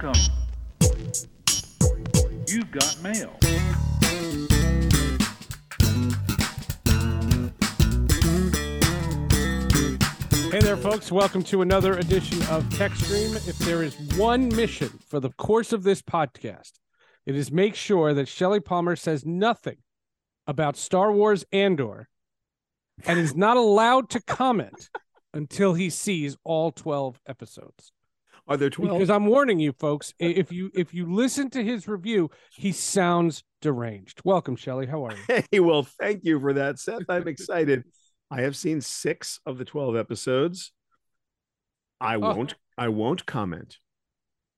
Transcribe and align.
Welcome. 0.00 0.22
You've 2.46 2.70
got 2.70 3.02
mail. 3.02 3.36
Hey 10.50 10.60
there, 10.60 10.76
folks. 10.76 11.10
Welcome 11.10 11.42
to 11.44 11.62
another 11.62 11.94
edition 11.94 12.38
of 12.42 12.64
TechStream. 12.66 13.48
If 13.48 13.58
there 13.58 13.82
is 13.82 13.96
one 14.16 14.54
mission 14.54 14.90
for 15.08 15.18
the 15.18 15.30
course 15.30 15.72
of 15.72 15.82
this 15.82 16.00
podcast, 16.00 16.74
it 17.26 17.34
is 17.34 17.50
make 17.50 17.74
sure 17.74 18.14
that 18.14 18.28
Shelly 18.28 18.60
Palmer 18.60 18.94
says 18.94 19.26
nothing 19.26 19.78
about 20.46 20.76
Star 20.76 21.10
Wars 21.10 21.44
Andor 21.50 22.08
and 23.04 23.18
is 23.18 23.34
not 23.34 23.56
allowed 23.56 24.10
to 24.10 24.20
comment 24.22 24.90
until 25.34 25.74
he 25.74 25.90
sees 25.90 26.36
all 26.44 26.70
12 26.70 27.20
episodes. 27.26 27.90
Are 28.48 28.56
there 28.56 28.70
12? 28.70 28.98
Because 28.98 29.10
I'm 29.10 29.26
warning 29.26 29.60
you 29.60 29.72
folks, 29.72 30.14
if 30.18 30.50
you 30.50 30.70
if 30.74 30.94
you 30.94 31.12
listen 31.12 31.50
to 31.50 31.62
his 31.62 31.86
review, 31.86 32.30
he 32.50 32.72
sounds 32.72 33.44
deranged. 33.60 34.20
Welcome, 34.24 34.56
Shelly. 34.56 34.86
How 34.86 35.04
are 35.06 35.12
you? 35.14 35.42
Hey, 35.50 35.60
well, 35.60 35.82
thank 36.00 36.24
you 36.24 36.40
for 36.40 36.54
that, 36.54 36.78
Seth. 36.78 37.02
I'm 37.08 37.28
excited. 37.28 37.84
I 38.30 38.42
have 38.42 38.56
seen 38.56 38.80
six 38.80 39.38
of 39.46 39.58
the 39.58 39.64
12 39.64 39.96
episodes. 39.96 40.72
I 42.00 42.14
Oh. 42.16 42.20
won't, 42.20 42.54
I 42.76 42.88
won't 42.88 43.26
comment. 43.26 43.78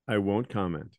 I 0.09 0.19
won't 0.19 0.49
comment. 0.49 0.97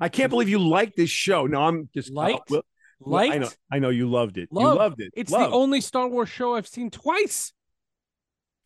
I 0.00 0.08
can't 0.08 0.30
believe 0.30 0.48
you 0.48 0.58
like 0.58 0.94
this 0.94 1.10
show. 1.10 1.46
No, 1.46 1.62
I'm 1.62 1.88
just 1.94 2.10
uh, 2.10 2.14
Liked? 2.14 2.50
well, 2.50 2.62
well, 3.00 3.32
I 3.32 3.38
know, 3.38 3.48
I 3.72 3.78
know 3.78 3.88
you 3.90 4.08
loved 4.10 4.36
it. 4.38 4.48
Loved. 4.52 4.74
You 4.74 4.78
loved 4.78 5.00
it. 5.00 5.12
It's 5.16 5.30
Loved. 5.30 5.52
the 5.52 5.56
only 5.56 5.80
Star 5.80 6.08
Wars 6.08 6.28
show 6.28 6.54
I've 6.54 6.66
seen 6.68 6.90
twice. 6.90 7.52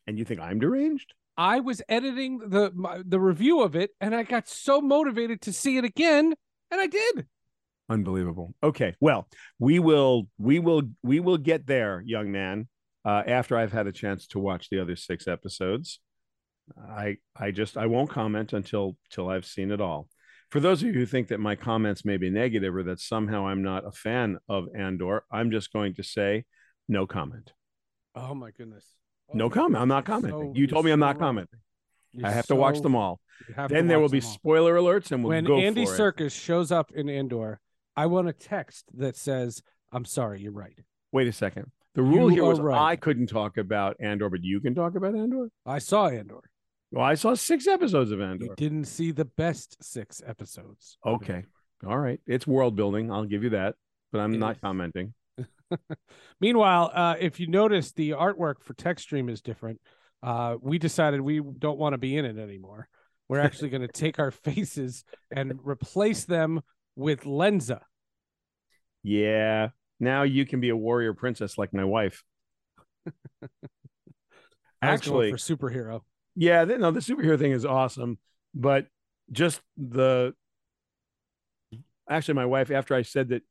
and 0.07 0.19
you 0.19 0.25
think 0.25 0.41
I'm 0.41 0.59
deranged? 0.61 1.13
I 1.37 1.61
was 1.61 1.83
editing 1.89 2.39
the 2.39 2.71
my, 2.75 3.03
the 3.05 3.21
review 3.21 3.63
of 3.63 3.75
it, 3.75 3.91
and 4.01 4.15
I 4.15 4.23
got 4.23 4.49
so 4.49 4.81
motivated 4.81 5.41
to 5.43 5.53
see 5.53 5.77
it 5.77 5.85
again, 5.85 6.35
and 6.71 6.81
I 6.81 6.87
did. 6.87 7.27
Unbelievable. 7.89 8.55
Okay. 8.63 8.95
Well, 9.01 9.29
we 9.59 9.79
will 9.79 10.29
we 10.39 10.59
will 10.59 10.83
we 11.03 11.21
will 11.21 11.37
get 11.39 11.67
there, 11.67 12.03
young 12.07 12.33
man, 12.33 12.69
uh, 13.05 13.23
after 13.27 13.57
I've 13.57 13.73
had 13.73 13.87
a 13.87 13.93
chance 13.93 14.27
to 14.29 14.39
watch 14.39 14.71
the 14.71 14.81
other 14.81 14.97
six 14.97 15.29
episodes. 15.29 16.01
I 16.79 17.19
I 17.37 17.51
just 17.51 17.77
I 17.77 17.87
won't 17.87 18.11
comment 18.11 18.53
until 18.53 18.97
till 19.11 19.29
I've 19.29 19.45
seen 19.45 19.71
it 19.71 19.81
all. 19.81 20.09
For 20.51 20.61
those 20.61 20.83
of 20.83 20.89
you 20.89 20.95
who 20.95 21.07
think 21.07 21.29
that 21.29 21.41
my 21.41 21.57
comments 21.57 22.05
may 22.05 22.17
be 22.17 22.31
negative 22.31 22.75
or 22.75 22.85
that 22.85 23.01
somehow 23.01 23.49
I'm 23.49 23.63
not 23.63 23.87
a 23.87 23.91
fan 23.91 24.39
of 24.49 24.69
Andor, 24.75 25.25
I'm 25.31 25.51
just 25.51 25.73
going 25.73 25.95
to 25.95 26.03
say 26.03 26.45
no 26.89 27.07
comment. 27.07 27.53
Oh 28.15 28.35
my 28.35 28.51
goodness! 28.51 28.87
Oh 29.31 29.37
No 29.37 29.51
comment. 29.51 29.81
I'm 29.83 29.89
not 29.89 30.05
commenting. 30.05 30.53
so- 30.55 30.59
you 30.59 30.67
told 30.67 30.85
me 30.85 30.91
I'm 30.91 31.01
not 31.01 31.19
commenting. 31.19 31.61
I 32.23 32.31
have 32.31 32.47
to 32.47 32.55
watch 32.55 32.81
them 32.81 32.95
all. 32.95 33.21
Then 33.69 33.89
there 33.89 33.99
will 33.99 34.09
be 34.09 34.21
spoiler 34.21 34.77
alerts 34.77 35.11
and 35.11 35.25
we'll 35.25 35.31
when 35.31 35.45
go 35.45 35.59
Andy. 35.59 35.85
Circus 35.87 36.33
shows 36.33 36.71
up 36.71 36.93
in 36.93 37.09
Andor. 37.09 37.61
I 37.97 38.07
want 38.07 38.29
a 38.29 38.33
text 38.33 38.85
that 38.95 39.17
says, 39.17 39.63
"I'm 39.93 40.05
sorry, 40.05 40.41
you're 40.41 40.53
right." 40.53 40.79
Wait 41.11 41.27
a 41.27 41.33
second. 41.33 41.73
The 41.95 42.03
rule 42.03 42.29
You 42.31 42.37
here 42.43 42.45
was 42.45 42.61
right. 42.61 42.81
I 42.81 42.97
couldn't 42.97 43.27
talk 43.29 43.57
about 43.57 43.97
Andor, 44.01 44.29
but 44.31 44.43
you 44.45 44.61
can 44.61 44.75
talk 44.75 44.95
about 44.97 45.15
Andor. 45.17 45.49
I 45.67 45.79
saw 45.79 46.09
Andor. 46.09 46.41
Well, 46.93 47.05
I 47.05 47.15
saw 47.15 47.35
six 47.35 47.67
episodes 47.67 48.13
of 48.13 48.21
Andor. 48.21 48.45
You 48.47 48.55
didn't 48.57 48.85
see 48.85 49.11
the 49.11 49.25
best 49.25 49.83
six 49.83 50.23
episodes. 50.25 50.99
Okay. 51.05 51.45
All 51.85 51.99
right. 51.99 52.21
It's 52.27 52.47
world 52.47 52.77
building. 52.77 53.11
I'll 53.11 53.25
give 53.27 53.43
you 53.43 53.51
that, 53.51 53.75
but 54.13 54.21
I'm 54.21 54.35
It 54.35 54.39
not 54.39 54.57
is. 54.57 54.61
commenting. 54.61 55.15
Meanwhile, 56.41 56.91
uh, 56.95 57.15
if 57.19 57.41
you 57.41 57.47
notice, 57.47 57.93
the 57.93 58.11
artwork 58.11 58.63
for 58.63 58.75
TechStream 58.75 59.31
is 59.31 59.41
different. 59.41 59.81
Uh, 60.23 60.57
we 60.61 60.79
decided 60.79 61.21
we 61.21 61.41
don't 61.41 61.79
want 61.79 61.93
to 61.93 61.99
be 61.99 62.17
in 62.17 62.25
it 62.25 62.39
anymore. 62.39 62.89
We're 63.29 63.41
actually 63.41 63.71
going 63.71 63.83
to 63.83 63.89
take 63.89 64.19
our 64.19 64.31
faces 64.31 65.05
and 65.31 65.59
replace 65.63 66.25
them 66.25 66.63
with 66.97 67.25
Lensa. 67.25 67.81
Yeah. 69.03 69.69
Now 70.01 70.23
you 70.23 70.47
can 70.47 70.61
be 70.61 70.71
a 70.71 70.77
warrior 70.77 71.15
princess 71.15 71.59
like 71.59 71.73
my 71.73 71.85
wife. 71.85 72.23
Actually, 74.83 75.31
for 75.31 75.39
superhero. 75.39 76.01
yeah, 76.37 76.65
no, 76.65 76.91
the 76.91 77.01
superhero 77.01 77.39
thing 77.39 77.53
is 77.53 77.65
awesome, 77.65 78.19
but 78.55 78.87
just 79.33 79.63
the 79.79 80.35
actually, 82.09 82.35
my 82.35 82.45
wife, 82.47 82.71
after 82.71 82.95
I 82.95 83.03
said 83.03 83.31
that 83.31 83.43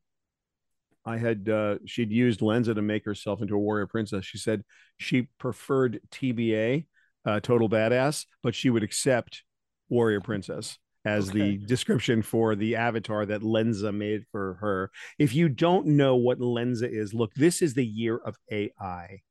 I 1.06 1.18
had 1.18 1.50
uh, 1.50 1.76
she'd 1.86 2.12
used 2.12 2.40
Lensa 2.40 2.76
to 2.76 2.82
make 2.82 3.06
herself 3.06 3.42
into 3.42 3.56
a 3.56 3.60
warrior 3.60 3.88
princess, 3.88 4.26
she 4.26 4.38
said 4.38 4.64
she 4.98 5.28
preferred 5.38 6.00
TBA, 6.12 6.86
uh, 7.26 7.40
total 7.40 7.70
badass, 7.70 8.26
but 8.42 8.56
she 8.56 8.70
would 8.70 8.84
accept 8.84 9.44
warrior 9.90 10.22
princess 10.22 10.78
as 11.06 11.30
the 11.30 11.58
description 11.68 12.22
for 12.22 12.56
the 12.56 12.78
avatar 12.78 13.26
that 13.26 13.42
Lensa 13.42 13.94
made 13.94 14.24
for 14.32 14.56
her. 14.62 14.92
If 15.20 15.36
you 15.36 15.50
don't 15.50 15.88
know 15.88 16.16
what 16.16 16.40
Lensa 16.40 16.90
is, 16.90 17.14
look, 17.14 17.34
this 17.34 17.62
is 17.62 17.74
the 17.74 17.86
year 17.86 18.18
of 18.18 18.38
AI. 18.50 19.22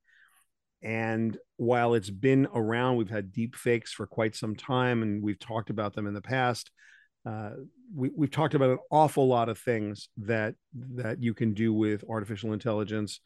And 0.82 1.38
while 1.56 1.94
it's 1.94 2.10
been 2.10 2.48
around, 2.54 2.96
we've 2.96 3.08
had 3.08 3.32
deep 3.32 3.54
fakes 3.54 3.92
for 3.92 4.06
quite 4.06 4.34
some 4.34 4.56
time, 4.56 5.02
and 5.02 5.22
we've 5.22 5.38
talked 5.38 5.70
about 5.70 5.94
them 5.94 6.06
in 6.06 6.14
the 6.14 6.20
past. 6.20 6.70
Uh, 7.24 7.50
we, 7.94 8.10
we've 8.14 8.30
talked 8.30 8.54
about 8.54 8.70
an 8.70 8.78
awful 8.90 9.28
lot 9.28 9.48
of 9.48 9.58
things 9.58 10.08
that 10.16 10.54
that 10.94 11.22
you 11.22 11.34
can 11.34 11.54
do 11.54 11.72
with 11.72 12.04
artificial 12.08 12.52
intelligence 12.52 13.20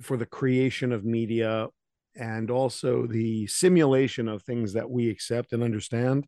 for 0.00 0.16
the 0.16 0.26
creation 0.26 0.92
of 0.92 1.04
media 1.04 1.68
and 2.14 2.50
also 2.50 3.06
the 3.06 3.46
simulation 3.46 4.28
of 4.28 4.42
things 4.42 4.72
that 4.74 4.88
we 4.88 5.10
accept 5.10 5.52
and 5.52 5.62
understand. 5.62 6.26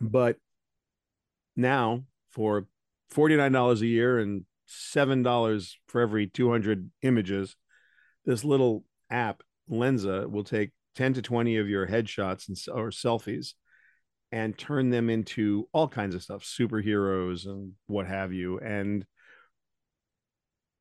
But 0.00 0.36
now, 1.54 2.04
for 2.30 2.66
$49 3.14 3.80
a 3.80 3.86
year 3.86 4.18
and 4.18 4.44
$7 4.68 5.72
for 5.86 6.00
every 6.00 6.26
200 6.26 6.90
images, 7.02 7.56
this 8.24 8.44
little 8.44 8.84
app, 9.10 9.42
Lensa, 9.70 10.30
will 10.30 10.44
take 10.44 10.70
10 10.96 11.14
to 11.14 11.22
20 11.22 11.56
of 11.56 11.68
your 11.68 11.86
headshots 11.86 12.48
and, 12.48 12.56
or 12.74 12.90
selfies 12.90 13.54
and 14.32 14.56
turn 14.56 14.90
them 14.90 15.08
into 15.08 15.68
all 15.72 15.88
kinds 15.88 16.14
of 16.14 16.22
stuff, 16.22 16.42
superheroes 16.42 17.46
and 17.46 17.72
what 17.86 18.06
have 18.06 18.32
you. 18.32 18.58
And 18.58 19.04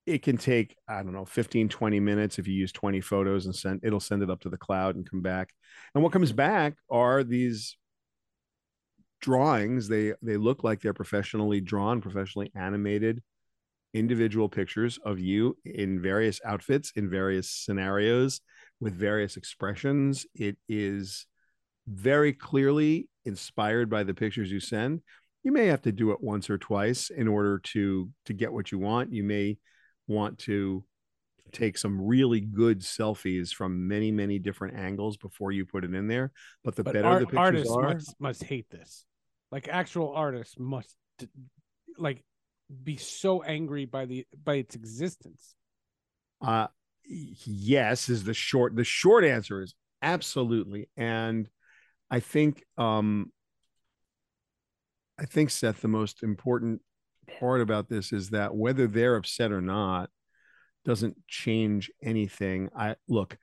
it 0.05 0.21
can 0.21 0.37
take, 0.37 0.75
I 0.87 1.03
don't 1.03 1.13
know, 1.13 1.25
15, 1.25 1.69
20 1.69 1.99
minutes 1.99 2.37
if 2.37 2.47
you 2.47 2.53
use 2.53 2.71
20 2.71 3.01
photos 3.01 3.45
and 3.45 3.55
send 3.55 3.81
it'll 3.83 3.99
send 3.99 4.21
it 4.21 4.29
up 4.29 4.41
to 4.41 4.49
the 4.49 4.57
cloud 4.57 4.95
and 4.95 5.09
come 5.09 5.21
back. 5.21 5.49
And 5.93 6.03
what 6.03 6.13
comes 6.13 6.31
back 6.31 6.75
are 6.89 7.23
these 7.23 7.77
drawings. 9.21 9.87
They 9.87 10.13
they 10.21 10.37
look 10.37 10.63
like 10.63 10.81
they're 10.81 10.93
professionally 10.93 11.61
drawn, 11.61 12.01
professionally 12.01 12.51
animated 12.55 13.21
individual 13.95 14.49
pictures 14.49 14.99
of 15.05 15.19
you 15.19 15.57
in 15.63 16.01
various 16.01 16.41
outfits, 16.43 16.91
in 16.97 17.09
various 17.09 17.49
scenarios, 17.49 18.41
with 18.81 18.93
various 18.93 19.37
expressions. 19.37 20.25
It 20.35 20.57
is 20.67 21.25
very 21.87 22.33
clearly 22.33 23.07
inspired 23.25 23.89
by 23.89 24.03
the 24.03 24.13
pictures 24.13 24.51
you 24.51 24.59
send. 24.59 25.01
You 25.43 25.51
may 25.51 25.67
have 25.67 25.81
to 25.83 25.91
do 25.91 26.11
it 26.11 26.21
once 26.21 26.49
or 26.49 26.57
twice 26.57 27.09
in 27.09 27.27
order 27.27 27.59
to 27.59 28.09
to 28.25 28.33
get 28.33 28.51
what 28.51 28.71
you 28.71 28.79
want. 28.79 29.13
You 29.13 29.23
may 29.23 29.57
want 30.07 30.39
to 30.39 30.83
take 31.51 31.77
some 31.77 32.01
really 32.01 32.41
good 32.41 32.81
selfies 32.81 33.53
from 33.53 33.87
many 33.87 34.11
many 34.11 34.39
different 34.39 34.77
angles 34.77 35.17
before 35.17 35.51
you 35.51 35.65
put 35.65 35.83
it 35.83 35.93
in 35.93 36.07
there. 36.07 36.31
But 36.63 36.75
the 36.75 36.83
But 36.83 36.93
better 36.93 37.07
art- 37.07 37.19
the 37.21 37.25
pictures 37.27 37.39
artists 37.39 37.75
are, 37.75 37.93
must, 37.93 38.15
must 38.19 38.43
hate 38.43 38.69
this. 38.69 39.05
Like 39.51 39.67
actual 39.67 40.13
artists 40.13 40.55
must 40.57 40.95
like 41.97 42.23
be 42.83 42.97
so 42.97 43.43
angry 43.43 43.85
by 43.85 44.05
the 44.05 44.25
by 44.43 44.55
its 44.55 44.75
existence. 44.75 45.55
Uh 46.41 46.67
yes 47.07 48.09
is 48.09 48.23
the 48.23 48.33
short 48.33 48.75
the 48.75 48.83
short 48.83 49.23
answer 49.23 49.61
is 49.61 49.75
absolutely. 50.01 50.89
And 50.97 51.47
I 52.09 52.19
think 52.19 52.63
um 52.77 53.31
I 55.17 55.25
think 55.25 55.49
Seth 55.49 55.81
the 55.81 55.87
most 55.87 56.23
important 56.23 56.81
part 57.39 57.61
about 57.61 57.89
this 57.89 58.11
is 58.11 58.29
that 58.31 58.55
whether 58.55 58.87
they're 58.87 59.15
upset 59.15 59.51
or 59.51 59.61
not 59.61 60.09
doesn't 60.83 61.15
change 61.27 61.89
anything. 62.03 62.69
I 62.75 62.95
look 63.07 63.37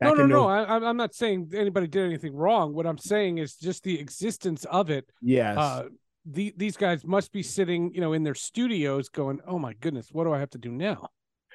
No, 0.00 0.08
back 0.10 0.18
no, 0.18 0.26
no. 0.26 0.48
I, 0.48 0.62
I'm- 0.64 0.84
I'm 0.84 0.96
not 0.96 1.14
saying 1.14 1.52
anybody 1.54 1.86
did 1.86 2.04
anything 2.06 2.34
wrong. 2.34 2.74
What 2.74 2.86
I'm 2.86 2.98
saying 2.98 3.38
is 3.38 3.56
just 3.56 3.84
the 3.84 3.98
existence 4.00 4.64
of 4.64 4.90
it. 4.90 5.08
Yes. 5.22 5.56
Uh, 5.58 5.84
the, 6.28 6.52
these 6.56 6.76
guys 6.76 7.04
must 7.06 7.30
be 7.32 7.42
sitting, 7.42 7.94
you 7.94 8.00
know, 8.00 8.12
in 8.12 8.24
their 8.24 8.34
studios, 8.34 9.08
going, 9.08 9.38
"Oh 9.46 9.60
my 9.60 9.74
goodness, 9.74 10.08
what 10.10 10.24
do 10.24 10.32
I 10.32 10.40
have 10.40 10.50
to 10.50 10.58
do 10.58 10.72
now?" 10.72 11.08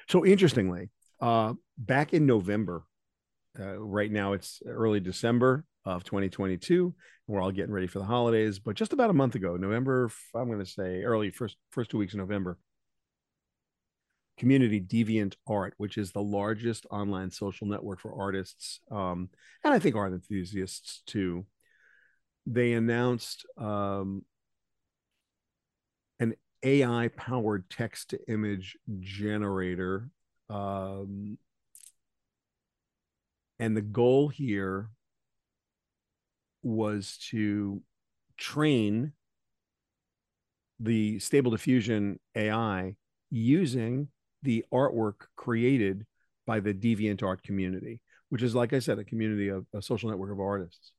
So 0.08 0.24
interestingly, 0.24 0.88
uh, 1.20 1.52
back 1.76 2.14
in 2.14 2.24
November, 2.24 2.84
uh, 3.58 3.78
right 3.78 4.10
now 4.10 4.32
it's 4.32 4.62
early 4.66 5.00
December 5.00 5.64
of 5.84 6.04
2022. 6.04 6.94
We're 7.26 7.40
all 7.40 7.50
getting 7.50 7.72
ready 7.72 7.86
for 7.86 7.98
the 7.98 8.04
holidays, 8.04 8.58
but 8.58 8.76
just 8.76 8.92
about 8.92 9.10
a 9.10 9.14
month 9.14 9.34
ago, 9.34 9.56
November, 9.56 10.10
I'm 10.34 10.46
going 10.46 10.58
to 10.58 10.66
say 10.66 11.02
early 11.02 11.30
first 11.30 11.56
first 11.70 11.90
two 11.90 11.98
weeks 11.98 12.14
in 12.14 12.20
November, 12.20 12.58
Community 14.38 14.80
Deviant 14.80 15.34
Art, 15.46 15.74
which 15.76 15.98
is 15.98 16.12
the 16.12 16.22
largest 16.22 16.86
online 16.90 17.30
social 17.30 17.66
network 17.66 18.00
for 18.00 18.14
artists, 18.20 18.80
um, 18.90 19.28
and 19.64 19.74
I 19.74 19.78
think 19.78 19.96
art 19.96 20.12
enthusiasts 20.12 21.02
too, 21.06 21.46
they 22.46 22.72
announced 22.72 23.46
um, 23.58 24.24
an 26.18 26.34
AI 26.62 27.08
powered 27.08 27.68
text 27.70 28.10
to 28.10 28.18
image 28.28 28.76
generator. 29.00 30.10
Um, 30.48 31.38
and 33.58 33.76
the 33.76 33.82
goal 33.82 34.28
here 34.28 34.90
was 36.62 37.18
to 37.30 37.82
train 38.36 39.12
the 40.80 41.18
stable 41.18 41.50
diffusion 41.50 42.18
AI 42.34 42.96
using 43.30 44.08
the 44.42 44.64
artwork 44.72 45.26
created 45.36 46.04
by 46.46 46.60
the 46.60 46.74
DeviantArt 46.74 47.42
community, 47.42 48.00
which 48.28 48.42
is, 48.42 48.54
like 48.54 48.72
I 48.72 48.80
said, 48.80 48.98
a 48.98 49.04
community 49.04 49.48
of 49.48 49.64
a 49.74 49.80
social 49.80 50.10
network 50.10 50.32
of 50.32 50.40
artists. 50.40 50.92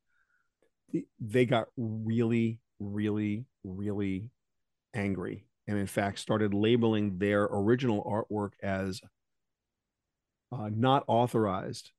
They 1.19 1.45
got 1.45 1.67
really, 1.75 2.59
really, 2.79 3.45
really 3.63 4.29
angry 4.94 5.45
and, 5.67 5.77
in 5.77 5.88
fact, 5.88 6.19
started 6.19 6.53
labeling 6.53 7.17
their 7.17 7.44
original 7.44 8.03
artwork 8.03 8.51
as 8.61 9.01
uh, 10.51 10.69
not 10.73 11.03
authorized 11.07 11.91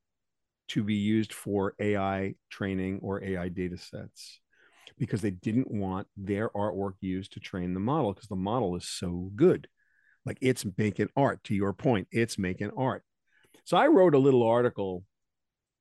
to 0.68 0.82
be 0.82 0.94
used 0.94 1.32
for 1.32 1.74
AI 1.78 2.34
training 2.50 3.00
or 3.02 3.22
AI 3.22 3.48
data 3.48 3.76
sets 3.76 4.40
because 4.98 5.20
they 5.20 5.30
didn't 5.30 5.70
want 5.70 6.06
their 6.16 6.48
artwork 6.50 6.94
used 7.00 7.32
to 7.32 7.40
train 7.40 7.74
the 7.74 7.80
model 7.80 8.12
because 8.12 8.28
the 8.28 8.36
model 8.36 8.76
is 8.76 8.86
so 8.86 9.30
good. 9.34 9.68
Like 10.24 10.38
it's 10.40 10.64
making 10.78 11.08
art, 11.16 11.42
to 11.44 11.54
your 11.54 11.72
point, 11.72 12.08
it's 12.10 12.38
making 12.38 12.70
art. 12.76 13.04
So 13.64 13.76
I 13.76 13.88
wrote 13.88 14.14
a 14.14 14.18
little 14.18 14.42
article, 14.42 15.04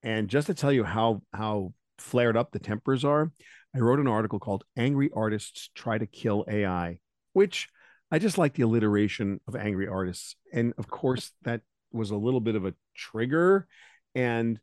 and 0.01 0.27
just 0.27 0.47
to 0.47 0.53
tell 0.53 0.71
you 0.71 0.83
how 0.83 1.21
how 1.33 1.73
flared 1.97 2.35
up 2.35 2.51
the 2.51 2.59
tempers 2.59 3.05
are, 3.05 3.31
I 3.75 3.79
wrote 3.79 3.99
an 3.99 4.07
article 4.07 4.39
called 4.39 4.65
"Angry 4.75 5.09
Artists 5.15 5.69
Try 5.75 5.97
to 5.97 6.05
Kill 6.05 6.43
AI," 6.47 6.99
which 7.31 7.69
I 8.11 8.19
just 8.19 8.37
like 8.37 8.53
the 8.53 8.63
alliteration 8.63 9.39
of 9.47 9.55
angry 9.55 9.87
artists, 9.87 10.35
and 10.53 10.73
of 10.77 10.87
course 10.87 11.31
that 11.43 11.61
was 11.91 12.11
a 12.11 12.17
little 12.17 12.41
bit 12.41 12.55
of 12.55 12.65
a 12.65 12.73
trigger, 12.95 13.67
and 14.13 14.59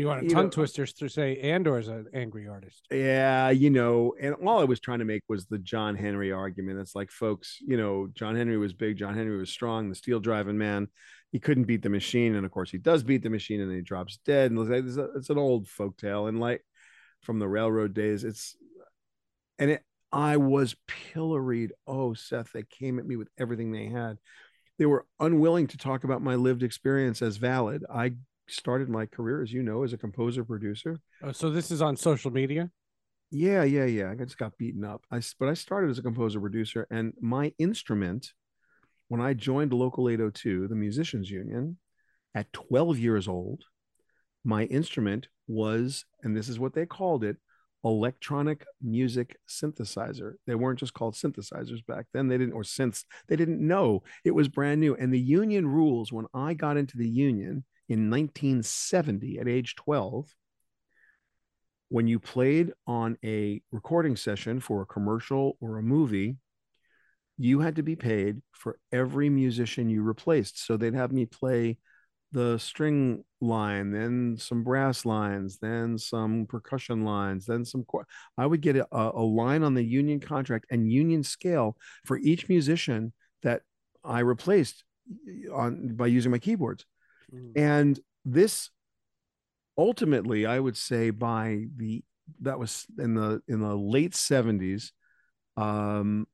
you 0.00 0.06
want 0.08 0.26
a 0.26 0.28
tongue 0.28 0.46
uh, 0.46 0.50
twister 0.50 0.86
to 0.86 1.08
say 1.08 1.38
Andor's 1.38 1.88
an 1.88 2.06
angry 2.12 2.48
artist. 2.48 2.86
Yeah, 2.90 3.50
you 3.50 3.70
know, 3.70 4.14
and 4.20 4.34
all 4.44 4.60
I 4.60 4.64
was 4.64 4.80
trying 4.80 4.98
to 4.98 5.04
make 5.04 5.22
was 5.28 5.46
the 5.46 5.58
John 5.58 5.94
Henry 5.94 6.32
argument. 6.32 6.80
It's 6.80 6.96
like, 6.96 7.10
folks, 7.10 7.58
you 7.60 7.76
know, 7.76 8.08
John 8.12 8.34
Henry 8.34 8.58
was 8.58 8.72
big, 8.72 8.96
John 8.96 9.14
Henry 9.14 9.36
was 9.36 9.50
strong, 9.50 9.88
the 9.88 9.94
steel 9.94 10.18
driving 10.20 10.58
man. 10.58 10.88
He 11.30 11.38
couldn't 11.38 11.64
beat 11.64 11.82
the 11.82 11.90
machine, 11.90 12.34
and 12.34 12.44
of 12.44 12.50
course, 12.50 12.70
he 12.70 12.78
does 12.78 13.02
beat 13.02 13.22
the 13.22 13.30
machine, 13.30 13.60
and 13.60 13.70
then 13.70 13.76
he 13.76 13.82
drops 13.82 14.18
dead. 14.24 14.50
And 14.50 14.72
it's, 14.72 14.96
it's 15.16 15.30
an 15.30 15.38
old 15.38 15.68
folk 15.68 15.96
tale, 15.96 16.26
and 16.26 16.40
like 16.40 16.64
from 17.22 17.38
the 17.38 17.48
railroad 17.48 17.94
days, 17.94 18.24
it's 18.24 18.56
and 19.58 19.70
it. 19.72 19.82
I 20.12 20.36
was 20.36 20.76
pilloried. 20.86 21.72
Oh, 21.88 22.14
Seth, 22.14 22.52
they 22.52 22.62
came 22.62 23.00
at 23.00 23.06
me 23.06 23.16
with 23.16 23.28
everything 23.36 23.72
they 23.72 23.86
had. 23.86 24.18
They 24.78 24.86
were 24.86 25.06
unwilling 25.18 25.66
to 25.68 25.76
talk 25.76 26.04
about 26.04 26.22
my 26.22 26.36
lived 26.36 26.62
experience 26.62 27.20
as 27.20 27.36
valid. 27.36 27.84
I 27.92 28.14
started 28.48 28.88
my 28.88 29.06
career, 29.06 29.42
as 29.42 29.52
you 29.52 29.62
know, 29.62 29.82
as 29.82 29.92
a 29.92 29.98
composer 29.98 30.44
producer. 30.44 31.00
Oh, 31.22 31.32
so 31.32 31.50
this 31.50 31.70
is 31.70 31.82
on 31.82 31.96
social 31.96 32.30
media. 32.30 32.70
Yeah, 33.30 33.64
yeah, 33.64 33.84
yeah. 33.84 34.10
I 34.10 34.14
just 34.14 34.38
got 34.38 34.56
beaten 34.58 34.84
up. 34.84 35.02
I 35.10 35.20
but 35.38 35.48
I 35.48 35.54
started 35.54 35.90
as 35.90 35.98
a 35.98 36.02
composer 36.02 36.40
producer, 36.40 36.86
and 36.90 37.12
my 37.20 37.52
instrument, 37.58 38.32
when 39.08 39.20
I 39.20 39.34
joined 39.34 39.72
Local 39.72 40.08
802, 40.08 40.68
the 40.68 40.74
Musicians 40.74 41.30
Union, 41.30 41.78
at 42.34 42.52
12 42.52 42.98
years 42.98 43.28
old, 43.28 43.64
my 44.44 44.64
instrument 44.64 45.28
was, 45.46 46.04
and 46.22 46.36
this 46.36 46.48
is 46.48 46.58
what 46.58 46.74
they 46.74 46.86
called 46.86 47.24
it, 47.24 47.36
electronic 47.84 48.64
music 48.82 49.36
synthesizer. 49.48 50.34
They 50.46 50.54
weren't 50.54 50.78
just 50.78 50.94
called 50.94 51.14
synthesizers 51.14 51.84
back 51.86 52.06
then. 52.12 52.28
They 52.28 52.38
didn't, 52.38 52.54
or 52.54 52.62
synths, 52.62 53.04
they 53.28 53.36
didn't 53.36 53.66
know 53.66 54.02
it 54.24 54.30
was 54.30 54.48
brand 54.48 54.80
new. 54.80 54.94
And 54.94 55.12
the 55.12 55.20
union 55.20 55.66
rules, 55.66 56.12
when 56.12 56.26
I 56.32 56.54
got 56.54 56.76
into 56.76 56.96
the 56.96 57.08
union, 57.08 57.64
in 57.88 58.10
1970 58.10 59.38
at 59.38 59.48
age 59.48 59.74
12 59.76 60.34
when 61.88 62.06
you 62.06 62.18
played 62.18 62.72
on 62.86 63.16
a 63.24 63.60
recording 63.70 64.16
session 64.16 64.60
for 64.60 64.82
a 64.82 64.86
commercial 64.86 65.56
or 65.60 65.78
a 65.78 65.82
movie 65.82 66.36
you 67.36 67.60
had 67.60 67.76
to 67.76 67.82
be 67.82 67.96
paid 67.96 68.40
for 68.52 68.78
every 68.92 69.28
musician 69.28 69.90
you 69.90 70.02
replaced. 70.02 70.64
So 70.64 70.76
they'd 70.76 70.94
have 70.94 71.12
me 71.12 71.26
play 71.26 71.78
the 72.34 72.58
string 72.58 73.22
line 73.40 73.92
then 73.92 74.36
some 74.36 74.64
brass 74.64 75.04
lines 75.04 75.58
then 75.58 75.96
some 75.96 76.46
percussion 76.46 77.04
lines 77.04 77.46
then 77.46 77.64
some 77.64 77.84
i 78.36 78.44
would 78.44 78.60
get 78.60 78.74
a, 78.74 78.86
a 78.90 79.22
line 79.22 79.62
on 79.62 79.74
the 79.74 79.84
union 79.84 80.18
contract 80.18 80.66
and 80.70 80.90
union 80.90 81.22
scale 81.22 81.76
for 82.04 82.18
each 82.18 82.48
musician 82.48 83.12
that 83.44 83.62
i 84.02 84.18
replaced 84.18 84.82
on 85.52 85.94
by 85.94 86.08
using 86.08 86.32
my 86.32 86.38
keyboards 86.38 86.84
Mm. 87.34 87.52
And 87.56 88.00
this 88.24 88.70
ultimately, 89.76 90.46
I 90.46 90.58
would 90.58 90.76
say 90.76 91.10
by 91.10 91.64
the 91.76 92.02
that 92.40 92.58
was 92.58 92.86
in 92.98 93.14
the 93.14 93.42
in 93.48 93.60
the 93.60 93.74
late 93.74 94.12
70s, 94.12 94.90
um, 95.56 96.26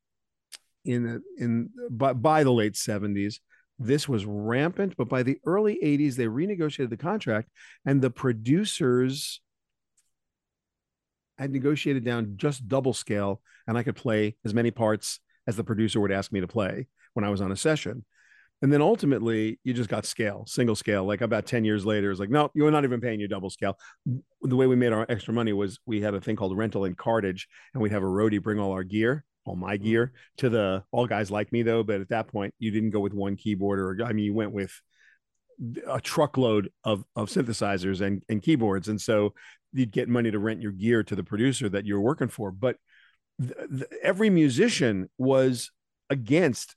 in 0.84 1.22
in 1.38 1.70
by, 1.90 2.12
by 2.12 2.44
the 2.44 2.52
late 2.52 2.74
70s, 2.74 3.36
this 3.78 4.08
was 4.08 4.24
rampant. 4.24 4.96
But 4.96 5.08
by 5.08 5.22
the 5.22 5.38
early 5.44 5.78
80s, 5.82 6.14
they 6.14 6.26
renegotiated 6.26 6.90
the 6.90 6.96
contract, 6.96 7.50
and 7.84 8.00
the 8.00 8.10
producers 8.10 9.40
had 11.38 11.50
negotiated 11.50 12.04
down 12.04 12.34
just 12.36 12.68
double 12.68 12.92
scale, 12.92 13.40
and 13.66 13.78
I 13.78 13.82
could 13.82 13.96
play 13.96 14.36
as 14.44 14.52
many 14.52 14.70
parts 14.70 15.20
as 15.46 15.56
the 15.56 15.64
producer 15.64 15.98
would 15.98 16.12
ask 16.12 16.30
me 16.30 16.40
to 16.40 16.46
play 16.46 16.86
when 17.14 17.24
I 17.24 17.30
was 17.30 17.40
on 17.40 17.50
a 17.50 17.56
session. 17.56 18.04
And 18.62 18.72
then 18.72 18.82
ultimately, 18.82 19.58
you 19.64 19.72
just 19.72 19.88
got 19.88 20.04
scale, 20.04 20.44
single 20.46 20.76
scale. 20.76 21.04
Like 21.04 21.22
about 21.22 21.46
10 21.46 21.64
years 21.64 21.86
later, 21.86 22.10
it's 22.10 22.20
like, 22.20 22.28
no, 22.28 22.50
you're 22.54 22.70
not 22.70 22.84
even 22.84 23.00
paying 23.00 23.18
your 23.18 23.28
double 23.28 23.48
scale. 23.48 23.78
The 24.42 24.56
way 24.56 24.66
we 24.66 24.76
made 24.76 24.92
our 24.92 25.06
extra 25.08 25.32
money 25.32 25.52
was 25.52 25.78
we 25.86 26.02
had 26.02 26.14
a 26.14 26.20
thing 26.20 26.36
called 26.36 26.56
rental 26.56 26.84
and 26.84 26.96
cartage, 26.96 27.48
and 27.72 27.82
we'd 27.82 27.92
have 27.92 28.02
a 28.02 28.06
roadie 28.06 28.42
bring 28.42 28.58
all 28.58 28.72
our 28.72 28.84
gear, 28.84 29.24
all 29.46 29.56
my 29.56 29.76
mm-hmm. 29.76 29.84
gear 29.84 30.12
to 30.38 30.50
the 30.50 30.84
all 30.92 31.06
guys 31.06 31.30
like 31.30 31.52
me, 31.52 31.62
though. 31.62 31.82
But 31.82 32.02
at 32.02 32.10
that 32.10 32.28
point, 32.28 32.54
you 32.58 32.70
didn't 32.70 32.90
go 32.90 33.00
with 33.00 33.14
one 33.14 33.36
keyboard 33.36 33.80
or, 33.80 34.04
I 34.04 34.12
mean, 34.12 34.26
you 34.26 34.34
went 34.34 34.52
with 34.52 34.78
a 35.86 36.00
truckload 36.00 36.70
of, 36.84 37.04
of 37.16 37.28
synthesizers 37.28 38.00
and, 38.00 38.22
and 38.28 38.42
keyboards. 38.42 38.88
And 38.88 39.00
so 39.00 39.34
you'd 39.72 39.92
get 39.92 40.08
money 40.08 40.30
to 40.30 40.38
rent 40.38 40.62
your 40.62 40.72
gear 40.72 41.02
to 41.04 41.14
the 41.14 41.24
producer 41.24 41.68
that 41.68 41.86
you're 41.86 42.00
working 42.00 42.28
for. 42.28 42.50
But 42.50 42.76
th- 43.40 43.52
th- 43.70 43.90
every 44.02 44.30
musician 44.30 45.08
was 45.18 45.70
against 46.08 46.76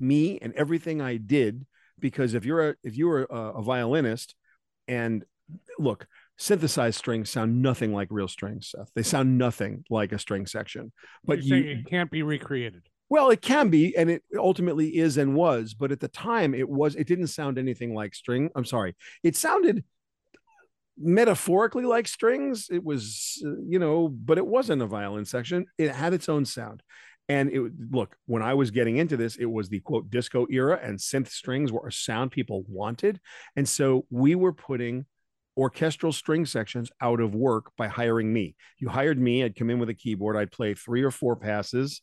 me 0.00 0.38
and 0.40 0.52
everything 0.54 1.00
I 1.00 1.16
did 1.16 1.66
because 1.98 2.34
if 2.34 2.44
you're 2.44 2.70
a 2.70 2.74
if 2.82 2.96
you 2.96 3.06
were 3.06 3.24
a, 3.24 3.58
a 3.58 3.62
violinist 3.62 4.34
and 4.88 5.24
look 5.78 6.06
synthesized 6.38 6.98
strings 6.98 7.28
sound 7.28 7.60
nothing 7.60 7.92
like 7.92 8.08
real 8.10 8.28
strings 8.28 8.70
Seth. 8.70 8.90
they 8.94 9.02
sound 9.02 9.36
nothing 9.36 9.84
like 9.90 10.12
a 10.12 10.18
string 10.18 10.46
section 10.46 10.92
but 11.24 11.42
you 11.42 11.56
it 11.56 11.86
can't 11.86 12.10
be 12.10 12.22
recreated. 12.22 12.82
Well 13.08 13.30
it 13.30 13.42
can 13.42 13.68
be 13.68 13.96
and 13.96 14.08
it 14.08 14.22
ultimately 14.36 14.96
is 14.96 15.16
and 15.16 15.34
was 15.34 15.74
but 15.74 15.92
at 15.92 16.00
the 16.00 16.08
time 16.08 16.54
it 16.54 16.68
was 16.68 16.94
it 16.94 17.06
didn't 17.06 17.26
sound 17.26 17.58
anything 17.58 17.92
like 17.92 18.14
string 18.14 18.50
i'm 18.54 18.64
sorry 18.64 18.94
it 19.22 19.36
sounded 19.36 19.84
metaphorically 21.00 21.84
like 21.84 22.06
strings. 22.06 22.68
It 22.70 22.84
was 22.84 23.42
uh, 23.44 23.60
you 23.66 23.78
know 23.78 24.08
but 24.08 24.38
it 24.38 24.46
wasn't 24.46 24.82
a 24.82 24.86
violin 24.86 25.24
section. 25.24 25.66
It 25.78 25.90
had 25.90 26.12
its 26.12 26.28
own 26.28 26.44
sound 26.44 26.82
and 27.30 27.48
it 27.52 27.62
look, 27.92 28.16
when 28.26 28.42
I 28.42 28.54
was 28.54 28.72
getting 28.72 28.96
into 28.96 29.16
this, 29.16 29.36
it 29.36 29.44
was 29.44 29.68
the 29.68 29.78
quote 29.78 30.10
disco 30.10 30.48
era, 30.50 30.80
and 30.82 30.98
synth 30.98 31.28
strings 31.28 31.70
were 31.70 31.86
a 31.86 31.92
sound 31.92 32.32
people 32.32 32.64
wanted. 32.66 33.20
And 33.54 33.68
so 33.68 34.04
we 34.10 34.34
were 34.34 34.52
putting 34.52 35.06
orchestral 35.56 36.12
string 36.12 36.44
sections 36.44 36.90
out 37.00 37.20
of 37.20 37.32
work 37.32 37.70
by 37.78 37.86
hiring 37.86 38.32
me. 38.32 38.56
You 38.78 38.88
hired 38.88 39.20
me, 39.20 39.44
I'd 39.44 39.54
come 39.54 39.70
in 39.70 39.78
with 39.78 39.88
a 39.88 39.94
keyboard, 39.94 40.36
I'd 40.36 40.50
play 40.50 40.74
three 40.74 41.04
or 41.04 41.12
four 41.12 41.36
passes. 41.36 42.02